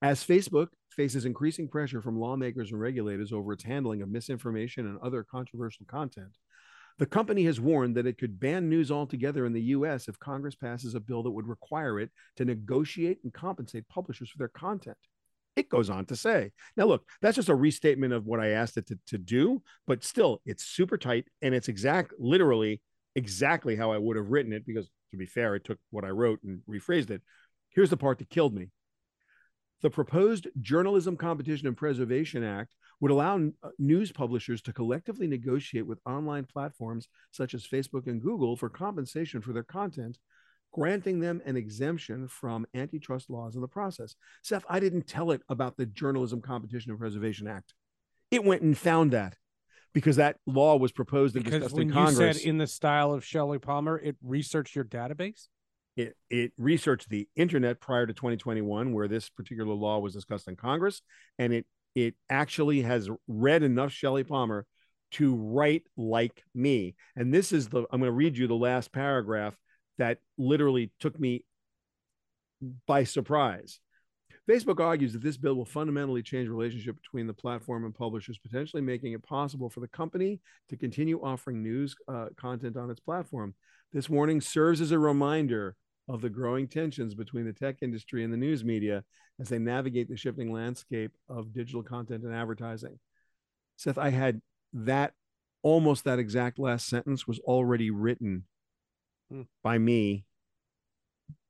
As 0.02 0.24
Facebook 0.24 0.68
faces 0.92 1.26
increasing 1.26 1.68
pressure 1.68 2.02
from 2.02 2.20
lawmakers 2.20 2.72
and 2.72 2.80
regulators 2.80 3.32
over 3.32 3.54
its 3.54 3.64
handling 3.64 4.02
of 4.02 4.10
misinformation 4.10 4.88
and 4.88 4.98
other 5.00 5.26
controversial 5.30 5.86
content, 5.86 6.36
the 6.98 7.06
company 7.06 7.46
has 7.46 7.62
warned 7.62 7.96
that 7.96 8.06
it 8.06 8.18
could 8.18 8.42
ban 8.42 8.68
news 8.68 8.92
altogether 8.92 9.46
in 9.46 9.54
the 9.54 9.62
US 9.62 10.10
if 10.10 10.20
Congress 10.20 10.56
passes 10.56 10.96
a 10.96 11.00
bill 11.00 11.24
that 11.24 11.32
would 11.32 11.48
require 11.48 11.98
it 12.00 12.12
to 12.36 12.44
negotiate 12.44 13.20
and 13.24 13.34
compensate 13.34 13.88
publishers 13.88 14.30
for 14.30 14.38
their 14.38 14.50
content. 14.50 14.98
It 15.56 15.70
goes 15.70 15.90
on 15.90 16.06
to 16.06 16.16
say, 16.16 16.52
now 16.78 16.86
look, 16.86 17.04
that's 17.22 17.36
just 17.36 17.50
a 17.50 17.56
restatement 17.56 18.14
of 18.14 18.26
what 18.26 18.40
I 18.40 18.50
asked 18.50 18.78
it 18.78 18.88
to, 18.88 19.00
to 19.08 19.18
do, 19.18 19.62
but 19.88 20.04
still, 20.04 20.42
it's 20.46 20.64
super 20.64 20.98
tight 20.98 21.28
and 21.42 21.54
it's 21.54 21.68
exact, 21.68 22.14
literally 22.18 22.82
exactly 23.16 23.76
how 23.76 23.92
I 23.92 23.98
would 23.98 24.16
have 24.16 24.30
written 24.30 24.54
it 24.54 24.66
because, 24.66 24.90
to 25.12 25.18
be 25.18 25.26
fair, 25.26 25.56
it 25.56 25.66
took 25.66 25.80
what 25.90 26.06
I 26.06 26.10
wrote 26.10 26.42
and 26.44 26.62
rephrased 26.70 27.10
it. 27.10 27.22
Here's 27.70 27.90
the 27.90 27.98
part 27.98 28.20
that 28.20 28.30
killed 28.30 28.54
me. 28.54 28.70
The 29.82 29.90
proposed 29.90 30.48
Journalism 30.62 31.16
Competition 31.16 31.68
and 31.68 31.78
Preservation 31.78 32.44
Act 32.44 32.76
would 33.00 33.12
allow 33.12 33.38
uh, 33.38 33.70
news 33.78 34.12
publishers 34.12 34.62
to 34.64 34.74
collectively 34.74 35.28
negotiate 35.28 35.88
with 35.88 36.00
online 36.06 36.46
platforms 36.46 37.08
such 37.32 37.54
as 37.54 37.66
Facebook 37.66 38.08
and 38.08 38.22
Google 38.22 38.58
for 38.58 38.70
compensation 38.70 39.42
for 39.42 39.54
their 39.54 39.64
content, 39.64 40.18
granting 40.72 41.20
them 41.20 41.42
an 41.46 41.56
exemption 41.58 42.28
from 42.28 42.66
antitrust 42.74 43.30
laws 43.30 43.56
in 43.56 43.62
the 43.62 43.68
process. 43.68 44.16
Seth, 44.44 44.66
I 44.70 44.80
didn't 44.80 45.08
tell 45.08 45.32
it 45.32 45.42
about 45.50 45.78
the 45.78 45.86
Journalism 45.86 46.42
Competition 46.42 46.92
and 46.92 47.00
Preservation 47.00 47.48
Act. 47.48 47.74
It 48.32 48.44
went 48.44 48.62
and 48.62 48.78
found 48.78 49.12
that 49.12 49.36
because 49.94 50.18
that 50.18 50.38
law 50.46 50.78
was 50.78 50.92
proposed 50.92 51.36
and 51.36 51.44
Because 51.44 51.60
discussed 51.62 51.76
when 51.76 51.84
in 51.84 51.88
you 51.90 51.94
Congress. 51.96 52.38
said 52.42 52.48
in 52.48 52.58
the 52.60 52.68
style 52.68 53.12
of 53.14 53.26
Shelly 53.26 53.58
Palmer, 53.60 53.98
it 53.98 54.16
researched 54.24 54.76
your 54.76 54.86
database. 54.86 55.48
it, 55.98 56.16
it 56.30 56.54
researched 56.58 57.10
the 57.10 57.28
internet 57.36 57.82
prior 57.82 58.06
to 58.06 58.14
2021 58.14 58.94
where 58.94 59.08
this 59.08 59.30
particular 59.30 59.74
law 59.74 59.98
was 60.00 60.14
discussed 60.14 60.48
in 60.48 60.56
congress 60.56 61.02
and 61.40 61.52
it 61.52 61.66
it 61.96 62.14
actually 62.30 62.84
has 62.84 63.10
read 63.28 63.64
enough 63.64 63.92
shelly 63.92 64.24
palmer 64.24 64.66
to 65.12 65.36
write 65.36 65.84
like 65.98 66.44
me 66.54 66.96
and 67.16 67.34
this 67.34 67.52
is 67.52 67.68
the 67.70 67.80
i'm 67.92 68.00
going 68.00 68.04
to 68.04 68.12
read 68.12 68.38
you 68.38 68.48
the 68.48 68.54
last 68.54 68.94
paragraph 68.94 69.58
that 70.00 70.18
literally 70.38 70.92
took 71.00 71.20
me 71.20 71.46
by 72.88 73.04
surprise 73.04 73.80
Facebook 74.50 74.80
argues 74.80 75.14
that 75.14 75.22
this 75.22 75.38
bill 75.38 75.54
will 75.54 75.64
fundamentally 75.64 76.24
change 76.24 76.48
the 76.48 76.52
relationship 76.52 76.96
between 76.96 77.28
the 77.28 77.34
platform 77.34 77.86
and 77.86 77.94
publishers, 77.94 78.40
potentially 78.40 78.82
making 78.82 79.14
it 79.14 79.22
possible 79.22 79.70
for 79.70 79.80
the 79.80 79.88
company 79.88 80.40
to 80.70 80.76
continue 80.76 81.22
offering 81.22 81.62
news 81.62 81.96
uh, 82.08 82.28
content 82.36 82.76
on 82.76 82.90
its 82.90 83.00
platform. 83.00 83.54
This 83.94 84.10
warning 84.10 84.42
serves 84.42 84.82
as 84.82 84.90
a 84.90 84.98
reminder 84.98 85.76
of 86.08 86.22
the 86.22 86.32
growing 86.32 86.68
tensions 86.68 87.14
between 87.14 87.46
the 87.46 87.54
tech 87.54 87.78
industry 87.84 88.24
and 88.24 88.34
the 88.34 88.38
news 88.38 88.64
media 88.64 89.04
as 89.40 89.50
they 89.50 89.60
navigate 89.60 90.10
the 90.10 90.18
shifting 90.18 90.52
landscape 90.52 91.12
of 91.30 91.54
digital 91.54 91.84
content 91.84 92.24
and 92.24 92.34
advertising. 92.34 92.98
Seth, 93.76 94.00
I 94.00 94.10
had 94.10 94.42
that 94.74 95.14
almost 95.62 96.06
that 96.06 96.18
exact 96.18 96.58
last 96.58 96.88
sentence 96.88 97.28
was 97.28 97.38
already 97.40 97.92
written. 97.92 98.46
By 99.64 99.78
me 99.78 100.26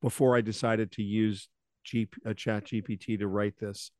before 0.01 0.35
I 0.35 0.41
decided 0.41 0.91
to 0.93 1.03
use 1.03 1.49
G, 1.83 2.07
uh, 2.25 2.33
Chat 2.33 2.65
GPT 2.65 3.19
to 3.19 3.27
write 3.27 3.59
this. 3.59 3.91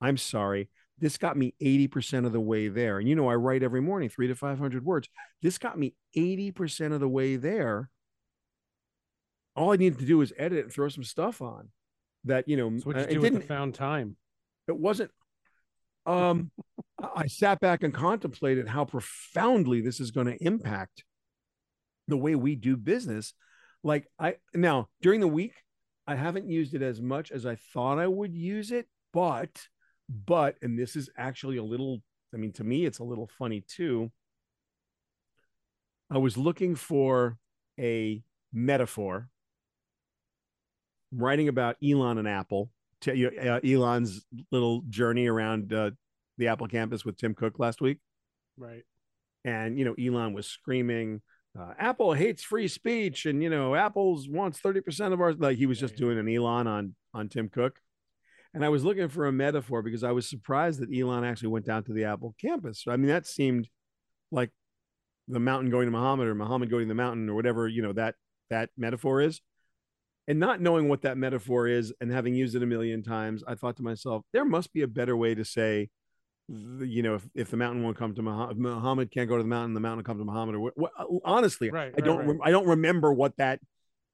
I'm 0.00 0.16
sorry. 0.16 0.68
This 0.98 1.18
got 1.18 1.36
me 1.36 1.54
80% 1.60 2.24
of 2.24 2.32
the 2.32 2.40
way 2.40 2.68
there. 2.68 2.98
And 2.98 3.08
you 3.08 3.14
know, 3.14 3.28
I 3.28 3.34
write 3.34 3.62
every 3.62 3.80
morning 3.82 4.08
three 4.08 4.28
to 4.28 4.34
500 4.34 4.84
words. 4.84 5.08
This 5.42 5.58
got 5.58 5.78
me 5.78 5.94
80% 6.16 6.92
of 6.92 7.00
the 7.00 7.08
way 7.08 7.36
there. 7.36 7.90
All 9.54 9.72
I 9.72 9.76
needed 9.76 9.98
to 10.00 10.06
do 10.06 10.18
was 10.18 10.32
edit 10.36 10.64
and 10.64 10.72
throw 10.72 10.88
some 10.88 11.04
stuff 11.04 11.40
on 11.40 11.68
that, 12.24 12.48
you 12.48 12.56
know, 12.56 12.70
That's 12.70 12.86
what 12.86 12.96
you 12.96 13.02
uh, 13.02 13.06
do 13.06 13.10
it 13.10 13.16
with 13.16 13.22
didn't, 13.24 13.40
the 13.40 13.46
found 13.46 13.74
time. 13.74 14.16
it 14.68 14.76
wasn't, 14.76 15.10
um, 16.04 16.50
I 17.14 17.26
sat 17.26 17.60
back 17.60 17.82
and 17.82 17.92
contemplated 17.92 18.68
how 18.68 18.84
profoundly 18.84 19.80
this 19.80 20.00
is 20.00 20.10
going 20.10 20.26
to 20.26 20.42
impact 20.42 21.04
the 22.08 22.16
way 22.16 22.34
we 22.34 22.54
do 22.54 22.76
business. 22.76 23.34
Like 23.82 24.06
I 24.18 24.36
now 24.54 24.88
during 25.02 25.20
the 25.20 25.28
week, 25.28 25.54
I 26.06 26.14
haven't 26.16 26.48
used 26.48 26.74
it 26.74 26.82
as 26.82 27.00
much 27.00 27.30
as 27.30 27.46
I 27.46 27.56
thought 27.56 27.98
I 27.98 28.06
would 28.06 28.34
use 28.34 28.70
it, 28.72 28.88
but 29.12 29.68
but 30.08 30.56
and 30.62 30.78
this 30.78 30.96
is 30.96 31.10
actually 31.16 31.56
a 31.56 31.64
little 31.64 32.02
I 32.34 32.36
mean 32.36 32.52
to 32.54 32.64
me 32.64 32.84
it's 32.86 32.98
a 33.00 33.04
little 33.04 33.28
funny 33.38 33.62
too. 33.66 34.10
I 36.10 36.18
was 36.18 36.36
looking 36.36 36.76
for 36.76 37.36
a 37.78 38.22
metaphor 38.52 39.28
writing 41.12 41.48
about 41.48 41.76
Elon 41.82 42.18
and 42.18 42.28
Apple, 42.28 42.70
know, 43.06 43.30
uh, 43.54 43.60
Elon's 43.64 44.24
little 44.50 44.82
journey 44.88 45.26
around 45.26 45.72
uh, 45.72 45.90
the 46.38 46.48
Apple 46.48 46.68
campus 46.68 47.04
with 47.04 47.16
Tim 47.16 47.34
Cook 47.34 47.58
last 47.58 47.80
week 47.80 47.98
Right. 48.56 48.82
and 49.44 49.78
you 49.78 49.84
know 49.84 49.94
Elon 49.94 50.32
was 50.32 50.46
screaming 50.46 51.22
uh, 51.58 51.72
Apple 51.78 52.12
hates 52.12 52.42
free 52.42 52.68
speech 52.68 53.26
and 53.26 53.42
you 53.42 53.48
know 53.48 53.74
Apple's 53.74 54.28
wants 54.28 54.60
30% 54.60 55.12
of 55.12 55.20
our 55.20 55.32
like 55.32 55.56
he 55.56 55.66
was 55.66 55.78
just 55.78 55.96
doing 55.96 56.18
an 56.18 56.28
Elon 56.28 56.66
on 56.66 56.94
on 57.14 57.28
Tim 57.28 57.48
Cook. 57.48 57.80
And 58.54 58.64
I 58.64 58.68
was 58.68 58.84
looking 58.84 59.08
for 59.08 59.26
a 59.26 59.32
metaphor 59.32 59.82
because 59.82 60.02
I 60.02 60.12
was 60.12 60.28
surprised 60.28 60.80
that 60.80 60.94
Elon 60.94 61.24
actually 61.24 61.48
went 61.48 61.66
down 61.66 61.84
to 61.84 61.92
the 61.92 62.04
Apple 62.04 62.34
campus. 62.40 62.84
I 62.88 62.96
mean 62.96 63.08
that 63.08 63.26
seemed 63.26 63.68
like 64.30 64.50
the 65.28 65.40
mountain 65.40 65.70
going 65.70 65.86
to 65.86 65.90
Muhammad 65.90 66.28
or 66.28 66.34
Muhammad 66.34 66.70
going 66.70 66.84
to 66.84 66.88
the 66.88 66.94
mountain 66.94 67.28
or 67.28 67.34
whatever 67.34 67.68
you 67.68 67.82
know 67.82 67.92
that 67.92 68.16
that 68.50 68.70
metaphor 68.76 69.20
is. 69.20 69.40
And 70.28 70.40
not 70.40 70.60
knowing 70.60 70.88
what 70.88 71.02
that 71.02 71.16
metaphor 71.16 71.68
is 71.68 71.92
and 72.00 72.10
having 72.10 72.34
used 72.34 72.56
it 72.56 72.62
a 72.62 72.66
million 72.66 73.02
times 73.02 73.44
I 73.46 73.54
thought 73.54 73.76
to 73.76 73.82
myself 73.82 74.24
there 74.32 74.44
must 74.44 74.72
be 74.72 74.82
a 74.82 74.88
better 74.88 75.16
way 75.16 75.34
to 75.34 75.44
say 75.44 75.90
you 76.48 77.02
know, 77.02 77.16
if, 77.16 77.26
if 77.34 77.50
the 77.50 77.56
mountain 77.56 77.82
won't 77.82 77.96
come 77.96 78.14
to 78.14 78.22
Muhammad, 78.22 78.58
Muhammad 78.58 79.10
can't 79.10 79.28
go 79.28 79.36
to 79.36 79.42
the 79.42 79.48
mountain, 79.48 79.74
the 79.74 79.80
mountain 79.80 79.98
will 79.98 80.04
come 80.04 80.18
to 80.18 80.24
Muhammad. 80.24 80.54
Or 80.54 80.60
what, 80.60 80.74
what, 80.76 80.92
honestly, 81.24 81.70
Right, 81.70 81.92
I 81.96 82.00
don't, 82.00 82.26
right. 82.26 82.38
I 82.44 82.50
don't 82.50 82.66
remember 82.66 83.12
what 83.12 83.36
that 83.38 83.60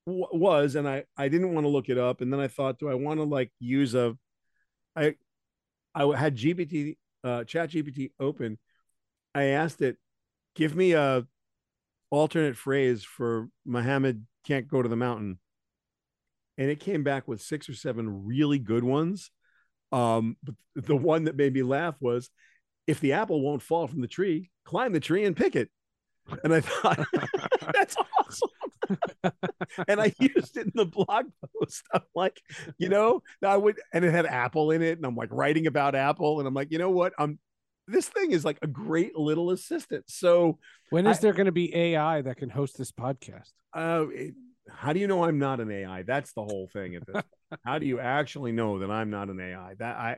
w- 0.07 0.27
was, 0.33 0.75
and 0.75 0.88
I, 0.88 1.05
I 1.16 1.29
didn't 1.29 1.53
want 1.53 1.64
to 1.64 1.68
look 1.68 1.88
it 1.88 1.99
up. 1.99 2.21
And 2.21 2.33
then 2.33 2.40
I 2.40 2.49
thought, 2.49 2.79
do 2.79 2.88
I 2.88 2.95
want 2.95 3.21
to 3.21 3.25
like 3.25 3.53
use 3.61 3.95
a, 3.95 4.16
I, 4.97 5.14
I 5.95 6.16
had 6.16 6.37
GPT, 6.37 6.97
uh, 7.23 7.45
Chat 7.45 7.71
GPT 7.71 8.12
open. 8.18 8.59
I 9.35 9.45
asked 9.45 9.83
it, 9.83 9.99
give 10.55 10.75
me 10.75 10.92
a 10.92 11.27
alternate 12.11 12.57
phrase 12.57 13.05
for 13.05 13.49
Muhammad 13.64 14.27
can't 14.45 14.68
go 14.68 14.83
to 14.83 14.88
the 14.88 14.97
mountain, 14.97 15.38
and 16.59 16.71
it 16.71 16.81
came 16.81 17.03
back 17.03 17.29
with 17.29 17.40
six 17.40 17.68
or 17.68 17.75
seven 17.75 18.27
really 18.27 18.59
good 18.59 18.85
ones. 18.85 19.31
Um, 19.92 20.37
but 20.42 20.55
the 20.74 20.96
one 20.96 21.24
that 21.24 21.37
made 21.37 21.52
me 21.52 21.62
laugh 21.62 21.96
was 22.00 22.31
if 22.87 22.98
the 23.00 23.12
apple 23.12 23.40
won't 23.42 23.62
fall 23.62 23.87
from 23.87 24.00
the 24.00 24.09
tree, 24.09 24.50
climb 24.64 24.92
the 24.92 25.00
tree 25.00 25.24
and 25.24 25.37
pick 25.37 25.55
it. 25.55 25.70
And 26.44 26.55
I 26.55 26.61
thought, 26.61 27.05
that's 27.72 27.96
awesome. 28.20 28.48
and 29.88 30.00
I 30.00 30.12
used 30.18 30.57
it 30.57 30.66
in 30.66 30.72
the 30.74 30.87
blog 30.87 31.26
post. 31.61 31.83
I'm 31.92 32.00
like, 32.14 32.40
you 32.78 32.88
know, 32.88 33.22
I 33.44 33.57
would, 33.57 33.78
and 33.92 34.05
it 34.05 34.12
had 34.12 34.26
Apple 34.26 34.70
in 34.70 34.83
it. 34.83 34.98
And 34.98 35.05
I'm 35.07 35.16
like 35.16 35.31
writing 35.33 35.66
about 35.66 35.94
Apple. 35.94 36.38
And 36.38 36.46
I'm 36.48 36.55
like, 36.55 36.70
you 36.70 36.78
know 36.78 36.90
what? 36.90 37.12
I'm, 37.18 37.38
this 37.88 38.09
thing 38.09 38.31
is 38.31 38.44
like 38.44 38.59
a 38.62 38.66
great 38.66 39.16
little 39.16 39.50
assistant. 39.50 40.05
So, 40.09 40.59
When 40.90 41.07
is 41.07 41.18
I- 41.18 41.20
there 41.22 41.33
going 41.33 41.46
to 41.46 41.52
be 41.52 41.74
AI 41.74 42.22
that 42.22 42.37
can 42.37 42.50
host 42.50 42.78
this 42.78 42.92
podcast? 42.92 43.50
uh, 43.74 44.05
it, 44.12 44.35
how 44.68 44.92
do 44.92 45.01
you 45.01 45.07
know 45.07 45.25
I'm 45.25 45.38
not 45.38 45.61
an 45.61 45.70
AI? 45.70 46.03
That's 46.03 46.33
the 46.33 46.42
whole 46.42 46.68
thing 46.72 46.94
at 46.94 47.07
this. 47.07 47.22
how 47.64 47.79
do 47.79 47.87
you 47.87 48.01
actually 48.01 48.53
know 48.53 48.79
that 48.81 48.90
I'm 48.90 49.11
not 49.11 49.29
an 49.29 49.40
AI? 49.40 49.75
That 49.79 49.96
I, 49.96 50.16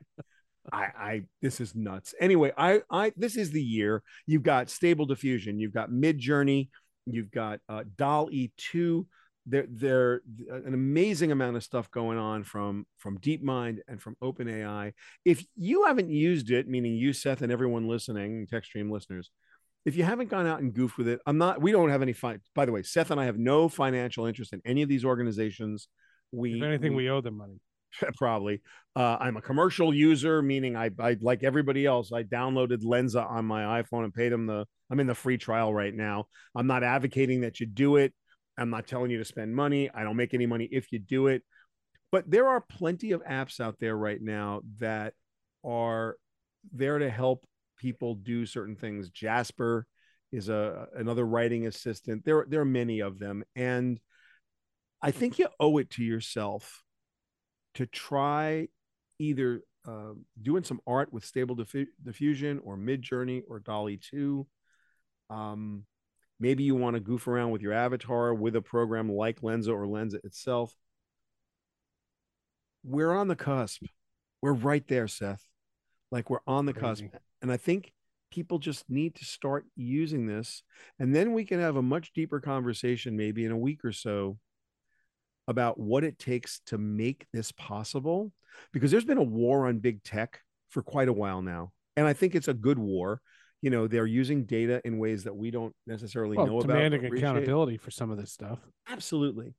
I, 0.72 0.82
I, 0.96 1.22
this 1.42 1.60
is 1.60 1.74
nuts. 1.74 2.14
Anyway, 2.20 2.52
I, 2.56 2.82
I, 2.90 3.12
this 3.16 3.36
is 3.36 3.50
the 3.50 3.62
year. 3.62 4.02
You've 4.26 4.42
got 4.42 4.70
Stable 4.70 5.06
Diffusion. 5.06 5.58
You've 5.58 5.74
got 5.74 5.90
Mid 5.90 6.18
Journey. 6.18 6.70
You've 7.06 7.30
got 7.30 7.60
uh, 7.68 7.84
Doll 7.96 8.28
E 8.30 8.50
two. 8.56 9.06
There, 9.46 9.66
there, 9.68 10.22
an 10.48 10.72
amazing 10.72 11.30
amount 11.30 11.56
of 11.56 11.62
stuff 11.62 11.90
going 11.90 12.16
on 12.16 12.44
from 12.44 12.86
from 12.96 13.18
DeepMind 13.18 13.80
and 13.86 14.00
from 14.00 14.16
OpenAI. 14.22 14.92
If 15.26 15.44
you 15.54 15.84
haven't 15.84 16.08
used 16.08 16.50
it, 16.50 16.66
meaning 16.66 16.94
you, 16.94 17.12
Seth, 17.12 17.42
and 17.42 17.52
everyone 17.52 17.86
listening, 17.86 18.46
TechStream 18.50 18.90
listeners, 18.90 19.30
if 19.84 19.96
you 19.96 20.04
haven't 20.04 20.30
gone 20.30 20.46
out 20.46 20.60
and 20.60 20.72
goofed 20.72 20.96
with 20.96 21.08
it, 21.08 21.20
I'm 21.26 21.38
not. 21.38 21.60
We 21.60 21.72
don't 21.72 21.90
have 21.90 22.02
any. 22.02 22.14
By 22.54 22.64
the 22.64 22.72
way, 22.72 22.82
Seth 22.82 23.10
and 23.10 23.20
I 23.20 23.26
have 23.26 23.38
no 23.38 23.68
financial 23.68 24.26
interest 24.26 24.52
in 24.52 24.62
any 24.64 24.82
of 24.82 24.88
these 24.88 25.04
organizations. 25.04 25.88
We, 26.32 26.54
If 26.54 26.62
anything, 26.62 26.94
we 26.94 27.10
owe 27.10 27.20
them 27.20 27.36
money. 27.36 27.60
probably. 28.16 28.60
Uh, 28.96 29.16
I'm 29.20 29.36
a 29.36 29.42
commercial 29.42 29.94
user, 29.94 30.42
meaning 30.42 30.76
I, 30.76 30.90
I 30.98 31.16
like 31.20 31.42
everybody 31.42 31.86
else. 31.86 32.12
I 32.12 32.22
downloaded 32.22 32.82
Lensa 32.82 33.28
on 33.28 33.44
my 33.44 33.82
iPhone 33.82 34.04
and 34.04 34.14
paid 34.14 34.32
them 34.32 34.46
the. 34.46 34.66
I'm 34.90 35.00
in 35.00 35.06
the 35.06 35.14
free 35.14 35.38
trial 35.38 35.72
right 35.72 35.94
now. 35.94 36.26
I'm 36.54 36.66
not 36.66 36.84
advocating 36.84 37.40
that 37.42 37.60
you 37.60 37.66
do 37.66 37.96
it. 37.96 38.12
I'm 38.56 38.70
not 38.70 38.86
telling 38.86 39.10
you 39.10 39.18
to 39.18 39.24
spend 39.24 39.54
money. 39.54 39.90
I 39.92 40.04
don't 40.04 40.16
make 40.16 40.34
any 40.34 40.46
money 40.46 40.68
if 40.70 40.92
you 40.92 40.98
do 40.98 41.26
it. 41.28 41.42
But 42.12 42.30
there 42.30 42.48
are 42.48 42.60
plenty 42.60 43.12
of 43.12 43.24
apps 43.24 43.60
out 43.60 43.76
there 43.80 43.96
right 43.96 44.20
now 44.20 44.60
that 44.78 45.14
are 45.64 46.16
there 46.72 46.98
to 46.98 47.10
help 47.10 47.44
people 47.84 48.14
do 48.14 48.46
certain 48.46 48.76
things. 48.76 49.10
Jasper 49.10 49.86
is 50.32 50.48
a 50.48 50.88
another 50.96 51.26
writing 51.26 51.66
assistant. 51.66 52.24
There 52.24 52.46
there 52.48 52.62
are 52.62 52.64
many 52.64 53.00
of 53.00 53.18
them, 53.18 53.44
and 53.54 54.00
I 55.02 55.10
think 55.10 55.38
you 55.38 55.48
owe 55.60 55.76
it 55.76 55.90
to 55.90 56.02
yourself 56.02 56.82
to 57.74 57.84
try 57.84 58.68
either 59.18 59.60
uh, 59.86 60.14
doing 60.40 60.64
some 60.64 60.80
art 60.86 61.12
with 61.12 61.26
Stable 61.26 61.56
Diffu- 61.56 61.92
Diffusion 62.02 62.58
or 62.64 62.78
Mid 62.78 63.02
Journey 63.02 63.42
or 63.46 63.60
DALL-E 63.60 63.98
Two. 63.98 64.46
Um, 65.28 65.84
maybe 66.40 66.64
you 66.64 66.74
want 66.74 66.94
to 66.94 67.00
goof 67.00 67.28
around 67.28 67.50
with 67.50 67.60
your 67.60 67.74
avatar 67.74 68.32
with 68.32 68.56
a 68.56 68.62
program 68.62 69.12
like 69.12 69.42
Lensa 69.42 69.68
or 69.68 69.86
Lensa 69.86 70.24
itself. 70.24 70.74
We're 72.82 73.12
on 73.12 73.28
the 73.28 73.36
cusp. 73.36 73.82
We're 74.40 74.54
right 74.54 74.86
there, 74.88 75.06
Seth. 75.06 75.44
Like 76.10 76.30
we're 76.30 76.46
on 76.46 76.64
the 76.64 76.72
cusp. 76.72 77.04
And 77.44 77.52
I 77.52 77.58
think 77.58 77.92
people 78.30 78.58
just 78.58 78.88
need 78.88 79.16
to 79.16 79.24
start 79.26 79.66
using 79.76 80.26
this. 80.26 80.62
And 80.98 81.14
then 81.14 81.34
we 81.34 81.44
can 81.44 81.60
have 81.60 81.76
a 81.76 81.82
much 81.82 82.14
deeper 82.14 82.40
conversation, 82.40 83.18
maybe 83.18 83.44
in 83.44 83.52
a 83.52 83.58
week 83.58 83.84
or 83.84 83.92
so, 83.92 84.38
about 85.46 85.78
what 85.78 86.04
it 86.04 86.18
takes 86.18 86.60
to 86.68 86.78
make 86.78 87.26
this 87.34 87.52
possible. 87.52 88.32
Because 88.72 88.90
there's 88.90 89.04
been 89.04 89.18
a 89.18 89.22
war 89.22 89.66
on 89.66 89.80
big 89.80 90.02
tech 90.02 90.40
for 90.70 90.82
quite 90.82 91.08
a 91.08 91.12
while 91.12 91.42
now. 91.42 91.72
And 91.98 92.06
I 92.06 92.14
think 92.14 92.34
it's 92.34 92.48
a 92.48 92.54
good 92.54 92.78
war. 92.78 93.20
You 93.60 93.68
know, 93.68 93.88
they're 93.88 94.06
using 94.06 94.46
data 94.46 94.80
in 94.86 94.96
ways 94.96 95.24
that 95.24 95.36
we 95.36 95.50
don't 95.50 95.74
necessarily 95.86 96.38
know 96.38 96.44
Well, 96.44 96.64
about. 96.64 96.68
demanding 96.68 97.04
accountability 97.04 97.76
for 97.76 97.90
some 97.90 98.10
of 98.10 98.16
this 98.16 98.32
stuff. 98.32 98.58
Absolutely. 98.88 99.54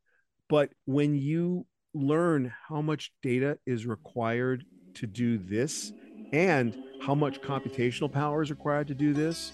But 0.50 0.71
when 0.86 1.13
you 1.13 1.67
learn 1.93 2.52
how 2.67 2.82
much 2.82 3.13
data 3.21 3.60
is 3.67 3.86
required 3.86 4.65
to 4.95 5.06
do 5.06 5.38
this 5.38 5.93
and 6.31 6.75
how 7.01 7.15
much 7.15 7.41
computational 7.41 8.11
power 8.11 8.41
is 8.41 8.49
required 8.49 8.88
to 8.88 8.95
do 8.95 9.13
this, 9.13 9.51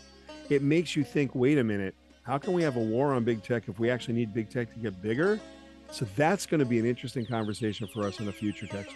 it 0.50 0.62
makes 0.62 0.96
you 0.96 1.04
think 1.04 1.36
wait 1.36 1.58
a 1.58 1.64
minute, 1.64 1.96
how 2.24 2.38
can 2.38 2.54
we 2.54 2.64
have 2.64 2.76
a 2.76 2.80
war 2.80 3.14
on 3.14 3.24
big 3.24 3.44
tech 3.44 3.68
if 3.68 3.80
we 3.80 3.90
actually 3.90 4.14
need 4.14 4.34
big 4.34 4.50
tech 4.50 4.72
to 4.74 4.80
get 4.80 5.02
bigger? 5.02 5.40
So 5.92 6.06
that's 6.16 6.46
going 6.46 6.60
to 6.60 6.66
be 6.66 6.80
an 6.80 6.86
interesting 6.86 7.26
conversation 7.26 7.88
for 7.88 8.04
us 8.04 8.20
in 8.20 8.28
a 8.28 8.32
future 8.32 8.68
tech. 8.68 8.88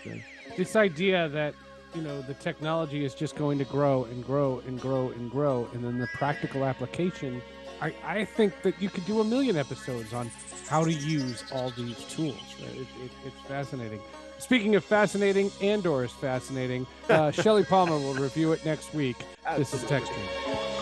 This 0.55 0.75
idea 0.75 1.27
that 1.29 1.53
you 1.93 2.01
know 2.01 2.21
the 2.21 2.33
technology 2.35 3.03
is 3.03 3.13
just 3.13 3.35
going 3.35 3.57
to 3.57 3.65
grow 3.65 4.05
and 4.05 4.25
grow 4.25 4.61
and 4.67 4.79
grow 4.79 5.09
and 5.09 5.29
grow, 5.29 5.67
and 5.73 5.83
then 5.83 5.97
the 5.97 6.07
practical 6.13 6.63
application. 6.63 7.41
I, 7.81 7.93
I 8.05 8.25
think 8.25 8.61
that 8.61 8.81
you 8.81 8.89
could 8.89 9.05
do 9.05 9.19
a 9.19 9.23
million 9.23 9.57
episodes 9.57 10.13
on 10.13 10.31
how 10.69 10.85
to 10.85 10.93
use 10.93 11.43
all 11.51 11.71
these 11.71 11.97
tools. 12.05 12.55
It, 12.59 12.81
it, 13.03 13.11
it's 13.25 13.41
fascinating. 13.47 13.99
Speaking 14.38 14.76
of 14.76 14.84
fascinating, 14.84 15.52
Andor 15.62 16.04
is 16.04 16.12
fascinating. 16.12 16.86
Uh, 17.10 17.32
Shelly 17.43 17.63
Palmer 17.63 17.98
will 17.98 18.13
review 18.15 18.52
it 18.52 18.65
next 18.65 18.93
week. 18.93 19.17
This 19.58 19.74
is 19.74 19.84
TechStream. 19.84 20.74